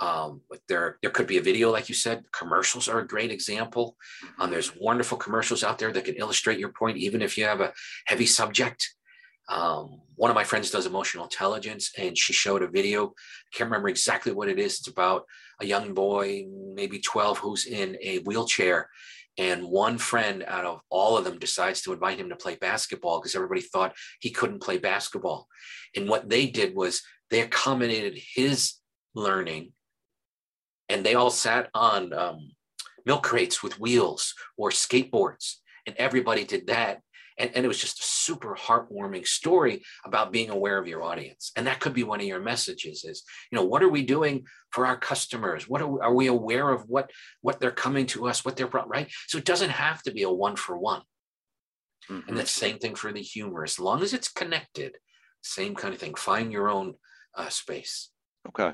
Um, 0.00 0.42
but 0.48 0.60
there, 0.68 0.98
there 1.02 1.10
could 1.10 1.26
be 1.26 1.38
a 1.38 1.42
video, 1.42 1.70
like 1.70 1.88
you 1.88 1.94
said. 1.94 2.24
Commercials 2.32 2.88
are 2.88 3.00
a 3.00 3.06
great 3.06 3.30
example. 3.30 3.96
Um, 4.38 4.50
there's 4.50 4.76
wonderful 4.76 5.18
commercials 5.18 5.64
out 5.64 5.78
there 5.78 5.92
that 5.92 6.04
can 6.04 6.14
illustrate 6.14 6.58
your 6.58 6.72
point, 6.72 6.96
even 6.96 7.20
if 7.20 7.36
you 7.36 7.44
have 7.44 7.60
a 7.60 7.72
heavy 8.06 8.26
subject. 8.26 8.94
Um, 9.48 10.02
one 10.14 10.30
of 10.30 10.34
my 10.34 10.44
friends 10.44 10.70
does 10.70 10.86
emotional 10.86 11.24
intelligence, 11.24 11.90
and 11.98 12.16
she 12.16 12.32
showed 12.32 12.62
a 12.62 12.68
video. 12.68 13.06
I 13.06 13.56
can't 13.56 13.70
remember 13.70 13.88
exactly 13.88 14.32
what 14.32 14.48
it 14.48 14.58
is. 14.58 14.78
It's 14.78 14.88
about 14.88 15.24
a 15.60 15.66
young 15.66 15.94
boy, 15.94 16.44
maybe 16.74 17.00
12, 17.00 17.38
who's 17.38 17.66
in 17.66 17.96
a 18.02 18.18
wheelchair. 18.20 18.90
And 19.38 19.68
one 19.68 19.98
friend 19.98 20.44
out 20.46 20.64
of 20.64 20.80
all 20.90 21.16
of 21.16 21.24
them 21.24 21.38
decides 21.38 21.80
to 21.82 21.92
invite 21.92 22.18
him 22.18 22.28
to 22.28 22.36
play 22.36 22.56
basketball 22.56 23.20
because 23.20 23.36
everybody 23.36 23.60
thought 23.60 23.96
he 24.20 24.30
couldn't 24.30 24.62
play 24.62 24.78
basketball. 24.78 25.46
And 25.94 26.08
what 26.08 26.28
they 26.28 26.46
did 26.46 26.74
was 26.74 27.02
they 27.30 27.40
accommodated 27.40 28.18
his 28.34 28.74
learning 29.14 29.72
and 30.88 31.04
they 31.04 31.14
all 31.14 31.30
sat 31.30 31.70
on 31.74 32.12
um, 32.12 32.50
milk 33.06 33.22
crates 33.22 33.62
with 33.62 33.78
wheels 33.78 34.34
or 34.56 34.70
skateboards 34.70 35.56
and 35.86 35.96
everybody 35.96 36.44
did 36.44 36.66
that 36.66 37.00
and, 37.38 37.50
and 37.54 37.64
it 37.64 37.68
was 37.68 37.80
just 37.80 38.00
a 38.00 38.04
super 38.04 38.54
heartwarming 38.54 39.26
story 39.26 39.82
about 40.04 40.32
being 40.32 40.50
aware 40.50 40.78
of 40.78 40.88
your 40.88 41.02
audience. 41.02 41.52
And 41.56 41.66
that 41.66 41.80
could 41.80 41.94
be 41.94 42.04
one 42.04 42.20
of 42.20 42.26
your 42.26 42.40
messages 42.40 43.04
is 43.04 43.24
you 43.50 43.56
know 43.56 43.64
what 43.64 43.82
are 43.82 43.88
we 43.88 44.02
doing 44.02 44.46
for 44.70 44.86
our 44.86 44.96
customers? 44.96 45.68
What 45.68 45.82
are 45.82 45.88
we, 45.88 46.00
are 46.00 46.14
we 46.14 46.26
aware 46.26 46.70
of 46.70 46.88
what 46.88 47.10
what 47.40 47.60
they're 47.60 47.70
coming 47.70 48.06
to 48.06 48.28
us 48.28 48.44
what 48.44 48.56
they're 48.56 48.68
brought 48.68 48.88
right? 48.88 49.10
So 49.26 49.38
it 49.38 49.44
doesn't 49.44 49.70
have 49.70 50.02
to 50.02 50.12
be 50.12 50.22
a 50.22 50.30
one 50.30 50.56
for 50.56 50.78
one. 50.78 51.02
Mm-hmm. 52.08 52.28
and 52.28 52.38
the 52.38 52.46
same 52.46 52.78
thing 52.78 52.94
for 52.94 53.12
the 53.12 53.20
humor. 53.20 53.64
As 53.64 53.78
long 53.78 54.02
as 54.02 54.14
it's 54.14 54.28
connected 54.28 54.96
same 55.42 55.74
kind 55.74 55.94
of 55.94 56.00
thing. 56.00 56.14
Find 56.14 56.52
your 56.52 56.68
own 56.68 56.94
uh, 57.34 57.48
space. 57.48 58.10
Okay. 58.48 58.72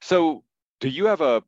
So 0.00 0.44
do 0.80 0.88
you 0.88 1.06
have 1.06 1.20
a 1.20 1.42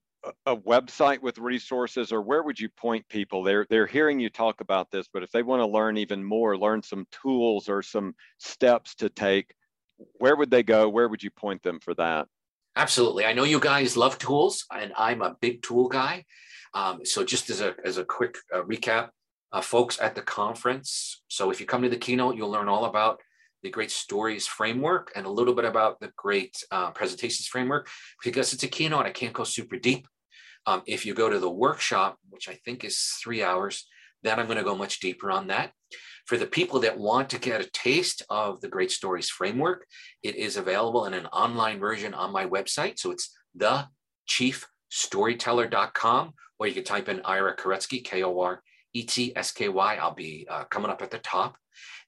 a 0.47 0.57
website 0.57 1.21
with 1.21 1.39
resources 1.39 2.13
or 2.13 2.23
where 2.23 2.43
would 2.43 2.59
you 2.59 2.69
point 2.69 3.09
people? 3.09 3.43
They're 3.43 3.67
they're 3.71 3.87
hearing 3.87 4.21
you 4.21 4.31
talk 4.31 4.61
about 4.61 4.91
this 4.91 5.09
but 5.13 5.23
if 5.23 5.31
they 5.31 5.43
want 5.43 5.61
to 5.61 5.67
learn 5.67 5.97
even 5.97 6.23
more 6.25 6.57
learn 6.57 6.83
some 6.83 7.07
tools 7.11 7.69
or 7.69 7.83
some 7.83 8.15
steps 8.39 8.95
to 8.97 9.09
take 9.09 9.55
where 10.15 10.37
would 10.37 10.51
they 10.51 10.63
go? 10.63 10.89
Where 10.89 11.09
would 11.09 11.23
you 11.23 11.31
point 11.31 11.63
them 11.63 11.81
for 11.81 11.95
that? 11.95 12.27
Absolutely. 12.77 13.25
I 13.25 13.33
know 13.33 13.45
you 13.45 13.59
guys 13.59 13.97
love 13.97 14.19
tools 14.19 14.65
and 14.73 14.93
i'm 14.97 15.23
a 15.23 15.37
big 15.41 15.63
tool 15.63 15.89
guy. 15.89 16.25
Um, 16.75 17.05
so 17.05 17.25
just 17.25 17.49
as 17.51 17.61
a 17.61 17.75
as 17.85 17.99
a 17.99 18.05
quick 18.05 18.37
uh, 18.55 18.63
recap 18.63 19.11
uh, 19.53 19.61
folks 19.61 19.99
at 20.01 20.15
the 20.15 20.23
conference 20.23 21.23
so 21.29 21.51
if 21.51 21.61
you 21.61 21.67
come 21.67 21.83
to 21.83 21.89
the 21.89 21.97
keynote 21.97 22.37
you'll 22.37 22.51
learn 22.51 22.69
all 22.69 22.85
about 22.85 23.21
the 23.63 23.71
great 23.71 23.91
stories 23.91 24.47
framework 24.47 25.11
and 25.17 25.27
a 25.27 25.31
little 25.31 25.55
bit 25.55 25.65
about 25.65 25.99
the 26.01 26.11
great 26.17 26.63
uh, 26.71 26.91
presentations 26.91 27.47
framework 27.47 27.89
because 28.25 28.53
it's 28.53 28.63
a 28.63 28.69
keynote 28.69 29.07
i 29.07 29.11
can't 29.11 29.33
go 29.33 29.45
super 29.45 29.77
deep. 29.77 30.07
Um, 30.67 30.83
if 30.87 31.07
you 31.07 31.15
go 31.15 31.31
to 31.31 31.39
the 31.39 31.51
workshop 31.51 32.19
which 32.31 32.49
i 32.49 32.55
think 32.65 32.85
is 32.85 32.99
three 33.23 33.43
hours 33.43 33.87
then 34.23 34.39
i'm 34.39 34.47
going 34.47 34.59
to 34.59 34.65
go 34.65 34.77
much 34.77 35.01
deeper 35.01 35.31
on 35.31 35.47
that. 35.49 35.73
For 36.27 36.37
the 36.37 36.47
people 36.47 36.81
that 36.81 36.99
want 36.99 37.31
to 37.31 37.39
get 37.39 37.63
a 37.63 37.71
taste 37.71 38.23
of 38.29 38.61
the 38.61 38.69
great 38.69 38.91
stories 38.91 39.31
framework 39.31 39.87
it 40.23 40.37
is 40.37 40.57
available 40.57 41.07
in 41.07 41.15
an 41.15 41.27
online 41.27 41.79
version 41.79 42.15
on 42.15 42.33
my 42.33 42.47
website. 42.47 42.99
So 42.99 43.13
it's 43.13 43.33
the 43.55 43.87
chiefstoryteller.com 44.29 46.35
or 46.59 46.67
you 46.67 46.75
can 46.75 46.85
type 46.85 47.09
in 47.09 47.23
ira 47.25 47.57
koretsky 47.57 48.05
k-o-r-e-t-s-k-y 48.05 49.97
i'll 49.97 50.15
be 50.15 50.47
uh, 50.51 50.65
coming 50.65 50.91
up 50.91 51.01
at 51.03 51.11
the 51.11 51.19
top 51.19 51.57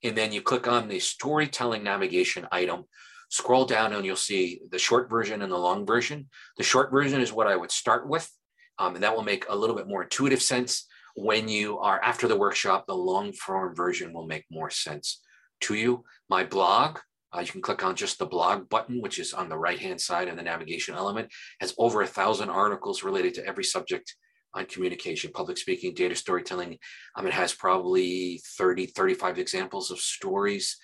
and 0.03 0.17
then 0.17 0.33
you 0.33 0.43
click 0.43 0.67
on 0.67 0.89
the 0.89 0.99
storytelling 0.99 1.83
navigation 1.83 2.47
item, 2.51 2.85
scroll 3.29 3.65
down 3.65 3.93
and 3.93 4.05
you'll 4.05 4.17
see 4.17 4.61
the 4.71 4.79
short 4.79 5.09
version 5.09 5.43
and 5.43 5.53
the 5.53 5.59
long 5.59 5.87
version. 5.87 6.29
The 6.57 6.65
short 6.65 6.91
version 6.91 7.21
is 7.21 7.33
what 7.33 7.47
I 7.47 7.57
would 7.57 7.71
start 7.71 8.09
with. 8.09 8.31
Um, 8.79 8.95
and 8.95 9.05
that 9.05 9.15
will 9.15 9.23
make 9.23 9.45
a 9.49 9.57
little 9.57 9.77
bit 9.77 9.89
more 9.89 10.03
intuitive 10.03 10.43
sense 10.43 10.87
when 11.15 11.49
you 11.49 11.79
are 11.79 12.03
after 12.03 12.27
the 12.27 12.37
workshop. 12.37 12.87
The 12.87 12.95
long 12.95 13.33
form 13.33 13.75
version 13.75 14.13
will 14.13 14.27
make 14.27 14.45
more 14.51 14.71
sense 14.71 15.21
to 15.63 15.75
you. 15.75 16.05
My 16.31 16.45
blog, 16.45 16.99
uh, 17.37 17.41
you 17.41 17.53
can 17.53 17.61
click 17.61 17.85
on 17.85 17.95
just 17.95 18.19
the 18.19 18.27
blog 18.27 18.69
button, 18.71 19.03
which 19.03 19.19
is 19.19 19.35
on 19.35 19.49
the 19.49 19.59
right 19.59 19.79
hand 19.79 20.01
side 20.01 20.29
of 20.29 20.37
the 20.37 20.43
navigation 20.43 20.95
element, 20.95 21.31
has 21.61 21.75
over 21.79 22.01
a 22.01 22.07
thousand 22.07 22.49
articles 22.49 23.03
related 23.03 23.35
to 23.35 23.47
every 23.47 23.65
subject 23.65 24.17
on 24.55 24.67
communication, 24.67 25.33
public 25.33 25.59
speaking, 25.59 25.95
data 25.95 26.15
storytelling. 26.15 26.79
Um, 27.17 27.27
it 27.27 27.33
has 27.33 27.55
probably 27.55 28.41
30, 28.57 28.87
35 28.87 29.39
examples 29.39 29.91
of 29.91 29.99
stories, 29.99 30.77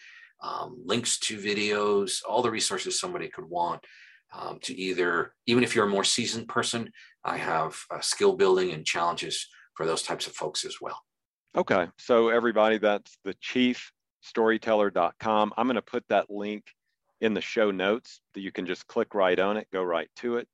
um, 0.42 0.82
links 0.84 1.18
to 1.20 1.38
videos, 1.38 2.20
all 2.28 2.42
the 2.42 2.50
resources 2.50 3.00
somebody 3.00 3.28
could 3.28 3.48
want 3.48 3.84
um, 4.32 4.58
to 4.62 4.74
either, 4.78 5.32
even 5.46 5.64
if 5.64 5.74
you're 5.74 5.86
a 5.86 5.90
more 5.90 6.04
seasoned 6.04 6.48
person, 6.48 6.90
I 7.24 7.38
have 7.38 7.78
uh, 7.90 8.00
skill 8.00 8.36
building 8.36 8.72
and 8.72 8.84
challenges 8.84 9.48
for 9.74 9.86
those 9.86 10.02
types 10.02 10.26
of 10.26 10.34
folks 10.34 10.64
as 10.64 10.76
well. 10.80 11.00
Okay. 11.56 11.86
So 11.98 12.28
everybody, 12.28 12.78
that's 12.78 13.18
the 13.24 13.34
chiefstoryteller.com. 13.34 15.52
I'm 15.56 15.66
going 15.66 15.76
to 15.76 15.82
put 15.82 16.04
that 16.08 16.30
link 16.30 16.64
in 17.20 17.34
the 17.34 17.40
show 17.40 17.70
notes 17.70 18.20
that 18.34 18.40
you 18.40 18.50
can 18.52 18.66
just 18.66 18.86
click 18.86 19.14
right 19.14 19.38
on 19.38 19.56
it, 19.56 19.66
go 19.72 19.82
right 19.82 20.10
to 20.16 20.36
it. 20.36 20.46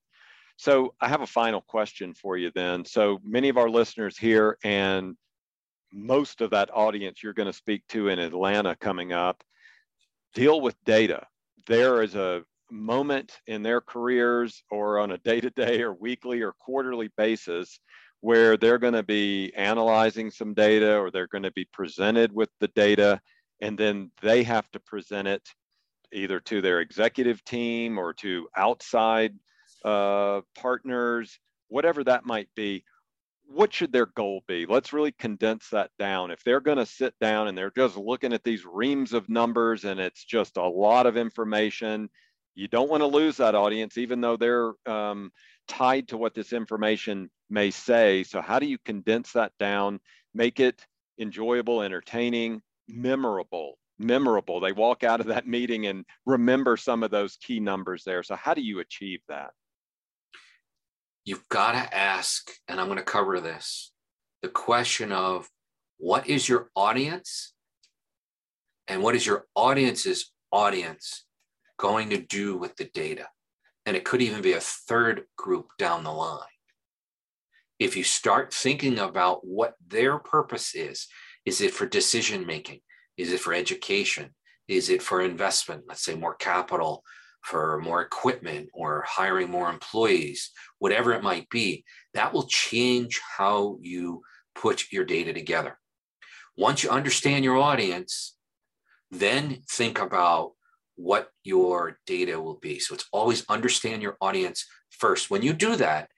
So 0.63 0.95
I 1.01 1.09
have 1.09 1.23
a 1.23 1.27
final 1.27 1.61
question 1.61 2.15
for 2.15 2.37
you 2.37 2.53
then. 2.55 2.85
So 2.85 3.19
many 3.25 3.49
of 3.49 3.57
our 3.57 3.69
listeners 3.69 4.17
here 4.17 4.59
and 4.63 5.17
most 5.93 6.41
of 6.41 6.51
that 6.51 6.71
audience 6.73 7.21
you're 7.21 7.33
going 7.33 7.49
to 7.49 7.53
speak 7.53 7.83
to 7.89 8.07
in 8.11 8.21
Atlanta 8.21 8.77
coming 8.77 9.13
up 9.13 9.43
deal 10.35 10.61
with 10.61 10.77
data. 10.85 11.27
There 11.67 12.01
is 12.01 12.15
a 12.15 12.45
moment 12.71 13.41
in 13.49 13.65
their 13.65 13.81
careers 13.81 14.63
or 14.71 15.01
on 15.01 15.11
a 15.11 15.19
day 15.19 15.41
to 15.41 15.51
day 15.51 15.83
or 15.83 15.95
weekly 15.95 16.43
or 16.43 16.53
quarterly 16.53 17.11
basis 17.17 17.81
where 18.21 18.57
they're 18.57 18.79
going 18.79 18.93
to 18.93 19.03
be 19.03 19.53
analyzing 19.57 20.31
some 20.31 20.55
data 20.55 20.97
or 20.97 21.11
they're 21.11 21.27
going 21.27 21.43
to 21.43 21.51
be 21.51 21.67
presented 21.73 22.33
with 22.33 22.51
the 22.61 22.69
data 22.69 23.21
and 23.61 23.77
then 23.77 24.13
they 24.23 24.45
have 24.45 24.71
to 24.71 24.79
present 24.79 25.27
it 25.27 25.43
either 26.13 26.39
to 26.39 26.61
their 26.61 26.81
executive 26.81 27.43
team 27.43 27.99
or 27.99 28.13
to 28.13 28.47
outside 28.57 29.35
uh, 29.85 30.41
partners, 30.57 31.39
whatever 31.69 32.05
that 32.05 32.25
might 32.25 32.49
be, 32.55 32.85
what 33.47 33.73
should 33.73 33.93
their 33.93 34.07
goal 34.07 34.43
be? 34.47 34.67
Let's 34.67 34.93
really 34.93 35.13
condense 35.13 35.69
that 35.71 35.91
down. 35.99 36.31
If 36.31 36.43
they're 36.45 36.61
going 36.61 36.79
to 36.79 36.87
sit 36.87 37.15
down 37.21 37.49
and 37.49 37.57
they're 37.57 37.73
just 37.75 37.97
looking 37.97 38.33
at 38.33 38.45
these 38.45 38.65
reams 38.65 39.13
of 39.13 39.29
numbers 39.29 39.85
and 39.85 40.01
it's 40.01 40.25
just 40.25 40.57
a 40.57 40.67
lot 40.67 41.07
of 41.07 41.17
information, 41.17 42.09
you 42.55 42.69
don't 42.69 42.91
want 42.91 43.01
to 43.03 43.07
lose 43.07 43.37
that 43.39 43.55
audience, 43.55 43.99
even 43.99 44.21
though 44.21 44.37
they're 44.37 44.73
um, 44.87 45.33
tied 45.69 46.09
to 46.09 46.17
what 46.17 46.35
this 46.35 46.53
information 46.53 47.31
may 47.51 47.71
say. 47.71 48.23
So, 48.25 48.41
how 48.41 48.59
do 48.59 48.67
you 48.67 48.79
condense 48.85 49.33
that 49.33 49.53
down, 49.59 50.01
make 50.35 50.61
it 50.61 50.85
enjoyable, 51.19 51.83
entertaining, 51.83 52.63
memorable? 52.89 53.79
Memorable. 53.99 54.61
They 54.61 54.73
walk 54.73 55.05
out 55.05 55.21
of 55.21 55.27
that 55.27 55.47
meeting 55.47 55.87
and 55.87 56.05
remember 56.27 56.77
some 56.77 57.03
of 57.03 57.11
those 57.11 57.37
key 57.37 57.61
numbers 57.61 58.05
there. 58.05 58.23
So, 58.23 58.37
how 58.37 58.55
do 58.55 58.63
you 58.63 58.81
achieve 58.81 59.21
that? 59.29 59.51
You've 61.25 61.49
got 61.49 61.73
to 61.73 61.97
ask, 61.97 62.51
and 62.69 62.81
I'm 62.81 62.87
going 62.87 62.99
to 62.99 63.05
cover 63.05 63.41
this 63.41 63.93
the 64.43 64.49
question 64.49 65.13
of 65.13 65.49
what 65.99 66.29
is 66.29 66.49
your 66.49 66.69
audience 66.75 67.55
and 68.89 69.03
what 69.03 69.15
is 69.15 69.25
your 69.25 69.47
audience's 69.55 70.33
audience 70.51 71.25
going 71.79 72.11
to 72.11 72.19
do 72.19 72.57
with 72.57 72.77
the 72.77 72.91
data? 72.93 73.29
And 73.87 73.97
it 73.97 74.05
could 74.05 74.21
even 74.21 74.43
be 74.43 74.53
a 74.53 74.61
third 74.61 75.23
group 75.37 75.69
down 75.79 76.03
the 76.03 76.13
line. 76.13 76.41
If 77.79 77.97
you 77.97 78.05
start 78.05 78.53
thinking 78.53 78.99
about 78.99 79.47
what 79.47 79.75
their 79.87 80.19
purpose 80.19 80.75
is, 80.75 81.07
is 81.45 81.61
it 81.61 81.73
for 81.73 81.87
decision 81.87 82.47
making? 82.47 82.81
Is 83.17 83.33
it 83.33 83.41
for 83.41 83.53
education? 83.53 84.35
Is 84.69 84.89
it 84.89 85.03
for 85.03 85.21
investment? 85.21 85.85
Let's 85.89 86.05
say 86.05 86.15
more 86.15 86.35
capital 86.35 87.05
for 87.43 87.81
more 87.81 88.03
equipment 88.03 88.69
or 88.73 89.05
hiring 89.07 89.51
more 89.51 89.69
employees, 89.71 90.51
whatever 90.79 91.13
it 91.13 91.23
might 91.23 91.49
be, 91.51 91.85
that 92.15 92.33
will 92.33 92.47
change 92.47 93.21
how 93.37 93.79
you 93.81 94.23
put 94.55 94.93
your 94.93 95.05
data 95.05 95.33
together. 95.33 95.79
Once 96.57 96.83
you 96.83 96.91
understand 96.91 97.45
your 97.45 97.57
audience, 97.57 98.37
Then 99.13 99.63
think 99.71 100.01
about 100.01 100.53
what 100.97 101.29
your 101.45 101.99
data 102.07 102.41
will 102.41 102.59
be. 102.59 102.79
So 102.79 102.95
it's 102.95 103.09
always 103.13 103.45
understand 103.49 104.03
your 104.03 104.17
audience 104.21 104.67
first. 104.91 105.31
When 105.31 105.43
you 105.43 105.53
do 105.53 105.77
that, 105.77 106.09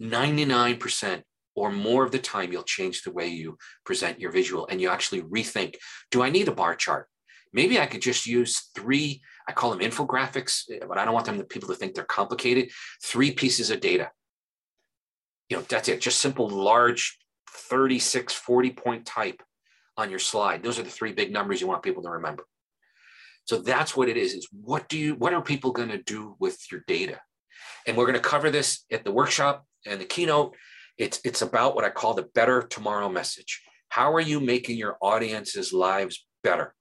99% 0.00 1.22
or 1.56 1.72
more 1.72 2.04
of 2.04 2.12
the 2.12 2.18
time, 2.18 2.52
you'll 2.52 2.62
change 2.62 3.02
the 3.02 3.10
way 3.12 3.26
you 3.26 3.58
present 3.84 4.20
your 4.20 4.30
visual 4.30 4.66
and 4.70 4.80
you 4.80 4.88
actually 4.88 5.22
rethink 5.22 5.74
do 6.10 6.22
I 6.22 6.30
need 6.30 6.48
a 6.48 6.52
bar 6.52 6.76
chart? 6.76 7.08
Maybe 7.52 7.80
I 7.80 7.86
could 7.86 8.00
just 8.00 8.26
use 8.26 8.70
three, 8.76 9.22
I 9.50 9.52
call 9.52 9.70
them 9.70 9.80
infographics, 9.80 10.70
eh, 10.70 10.78
but 10.86 10.96
I 10.96 11.04
don't 11.04 11.12
want 11.12 11.26
them 11.26 11.38
to 11.38 11.44
people 11.44 11.68
to 11.70 11.74
think 11.74 11.94
they're 11.94 12.04
complicated. 12.04 12.70
Three 13.02 13.32
pieces 13.32 13.70
of 13.70 13.80
data. 13.80 14.10
You 15.48 15.56
know, 15.56 15.64
that's 15.68 15.88
it. 15.88 16.00
Just 16.00 16.20
simple, 16.20 16.48
large 16.48 17.18
36, 17.50 18.32
40 18.32 18.70
point 18.70 19.06
type 19.06 19.42
on 19.96 20.08
your 20.08 20.20
slide. 20.20 20.62
Those 20.62 20.78
are 20.78 20.84
the 20.84 20.90
three 20.90 21.12
big 21.12 21.32
numbers 21.32 21.60
you 21.60 21.66
want 21.66 21.82
people 21.82 22.04
to 22.04 22.10
remember. 22.10 22.44
So 23.46 23.58
that's 23.58 23.96
what 23.96 24.08
it 24.08 24.16
is. 24.16 24.34
Is 24.34 24.48
what 24.52 24.88
do 24.88 24.96
you 24.96 25.16
what 25.16 25.34
are 25.34 25.42
people 25.42 25.72
going 25.72 25.88
to 25.88 26.00
do 26.00 26.36
with 26.38 26.60
your 26.70 26.84
data? 26.86 27.18
And 27.88 27.96
we're 27.96 28.06
going 28.06 28.14
to 28.14 28.20
cover 28.20 28.50
this 28.50 28.84
at 28.92 29.02
the 29.02 29.10
workshop 29.10 29.66
and 29.84 30.00
the 30.00 30.04
keynote. 30.04 30.54
It's 30.96 31.20
it's 31.24 31.42
about 31.42 31.74
what 31.74 31.84
I 31.84 31.90
call 31.90 32.14
the 32.14 32.28
better 32.34 32.62
tomorrow 32.62 33.08
message. 33.08 33.60
How 33.88 34.14
are 34.14 34.20
you 34.20 34.38
making 34.38 34.78
your 34.78 34.96
audience's 35.02 35.72
lives 35.72 36.24
better? 36.44 36.76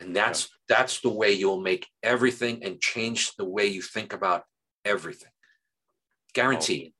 And 0.00 0.14
that's 0.14 0.48
yeah. 0.68 0.76
that's 0.76 1.00
the 1.00 1.10
way 1.10 1.32
you'll 1.32 1.60
make 1.60 1.86
everything 2.02 2.64
and 2.64 2.80
change 2.80 3.34
the 3.36 3.44
way 3.44 3.66
you 3.66 3.82
think 3.82 4.12
about 4.12 4.44
everything. 4.84 5.30
Guaranteed. 6.32 6.92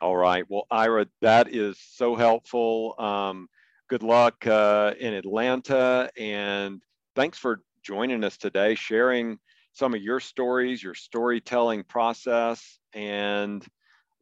All 0.00 0.16
right. 0.16 0.44
Well, 0.48 0.66
Ira, 0.70 1.06
that 1.22 1.52
is 1.52 1.78
so 1.80 2.14
helpful. 2.14 2.94
Um, 2.98 3.48
good 3.88 4.02
luck 4.02 4.46
uh, 4.46 4.94
in 4.98 5.12
Atlanta. 5.14 6.10
And 6.16 6.80
thanks 7.16 7.38
for 7.38 7.62
joining 7.82 8.22
us 8.22 8.36
today, 8.36 8.74
sharing 8.74 9.38
some 9.72 9.94
of 9.94 10.02
your 10.02 10.20
stories, 10.20 10.82
your 10.82 10.94
storytelling 10.94 11.84
process, 11.84 12.78
and 12.94 13.66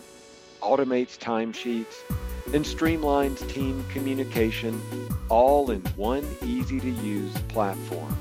automates 0.61 1.17
timesheets, 1.17 1.95
and 2.53 2.65
streamlines 2.65 3.47
team 3.49 3.83
communication 3.89 4.81
all 5.29 5.71
in 5.71 5.81
one 5.95 6.25
easy-to-use 6.43 7.37
platform. 7.47 8.15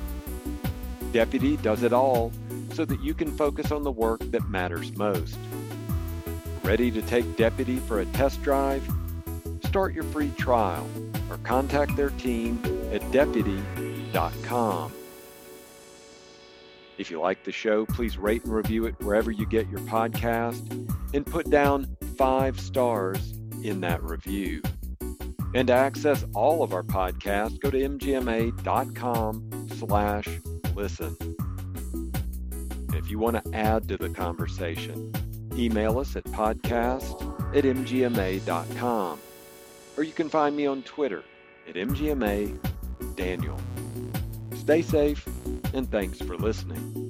Deputy 1.12 1.56
does 1.56 1.82
it 1.82 1.92
all 1.92 2.32
so 2.72 2.84
that 2.84 3.00
you 3.00 3.14
can 3.14 3.30
focus 3.36 3.72
on 3.72 3.82
the 3.82 3.90
work 3.90 4.20
that 4.30 4.48
matters 4.48 4.96
most. 4.96 5.38
Ready 6.62 6.90
to 6.90 7.02
take 7.02 7.36
Deputy 7.36 7.78
for 7.78 8.00
a 8.00 8.06
test 8.06 8.42
drive? 8.42 8.88
Start 9.64 9.92
your 9.92 10.04
free 10.04 10.30
trial 10.38 10.88
or 11.28 11.38
contact 11.38 11.96
their 11.96 12.10
team 12.10 12.62
at 12.92 13.10
deputy.com. 13.10 14.92
If 16.98 17.10
you 17.10 17.18
like 17.18 17.44
the 17.44 17.52
show, 17.52 17.86
please 17.86 18.18
rate 18.18 18.44
and 18.44 18.52
review 18.52 18.84
it 18.84 18.94
wherever 19.00 19.30
you 19.30 19.46
get 19.46 19.68
your 19.70 19.80
podcast 19.80 20.88
and 21.14 21.24
put 21.24 21.48
down 21.48 21.96
five 22.16 22.60
stars 22.60 23.39
in 23.64 23.80
that 23.80 24.02
review. 24.02 24.62
And 25.54 25.68
to 25.68 25.74
access 25.74 26.24
all 26.34 26.62
of 26.62 26.72
our 26.72 26.82
podcasts, 26.82 27.58
go 27.60 27.70
to 27.70 27.78
mgma.com 27.78 29.68
slash 29.76 30.28
listen. 30.74 31.16
If 32.94 33.10
you 33.10 33.18
want 33.18 33.44
to 33.44 33.54
add 33.54 33.88
to 33.88 33.96
the 33.96 34.10
conversation, 34.10 35.12
email 35.54 35.98
us 35.98 36.14
at 36.16 36.24
podcast 36.24 37.56
at 37.56 37.64
mgma.com 37.64 39.18
or 39.96 40.02
you 40.02 40.12
can 40.12 40.30
find 40.30 40.56
me 40.56 40.64
on 40.64 40.82
Twitter 40.82 41.22
at 41.68 41.74
MGMA 41.74 42.58
Daniel. 43.16 43.58
Stay 44.54 44.80
safe, 44.80 45.26
and 45.74 45.90
thanks 45.90 46.18
for 46.18 46.38
listening. 46.38 47.09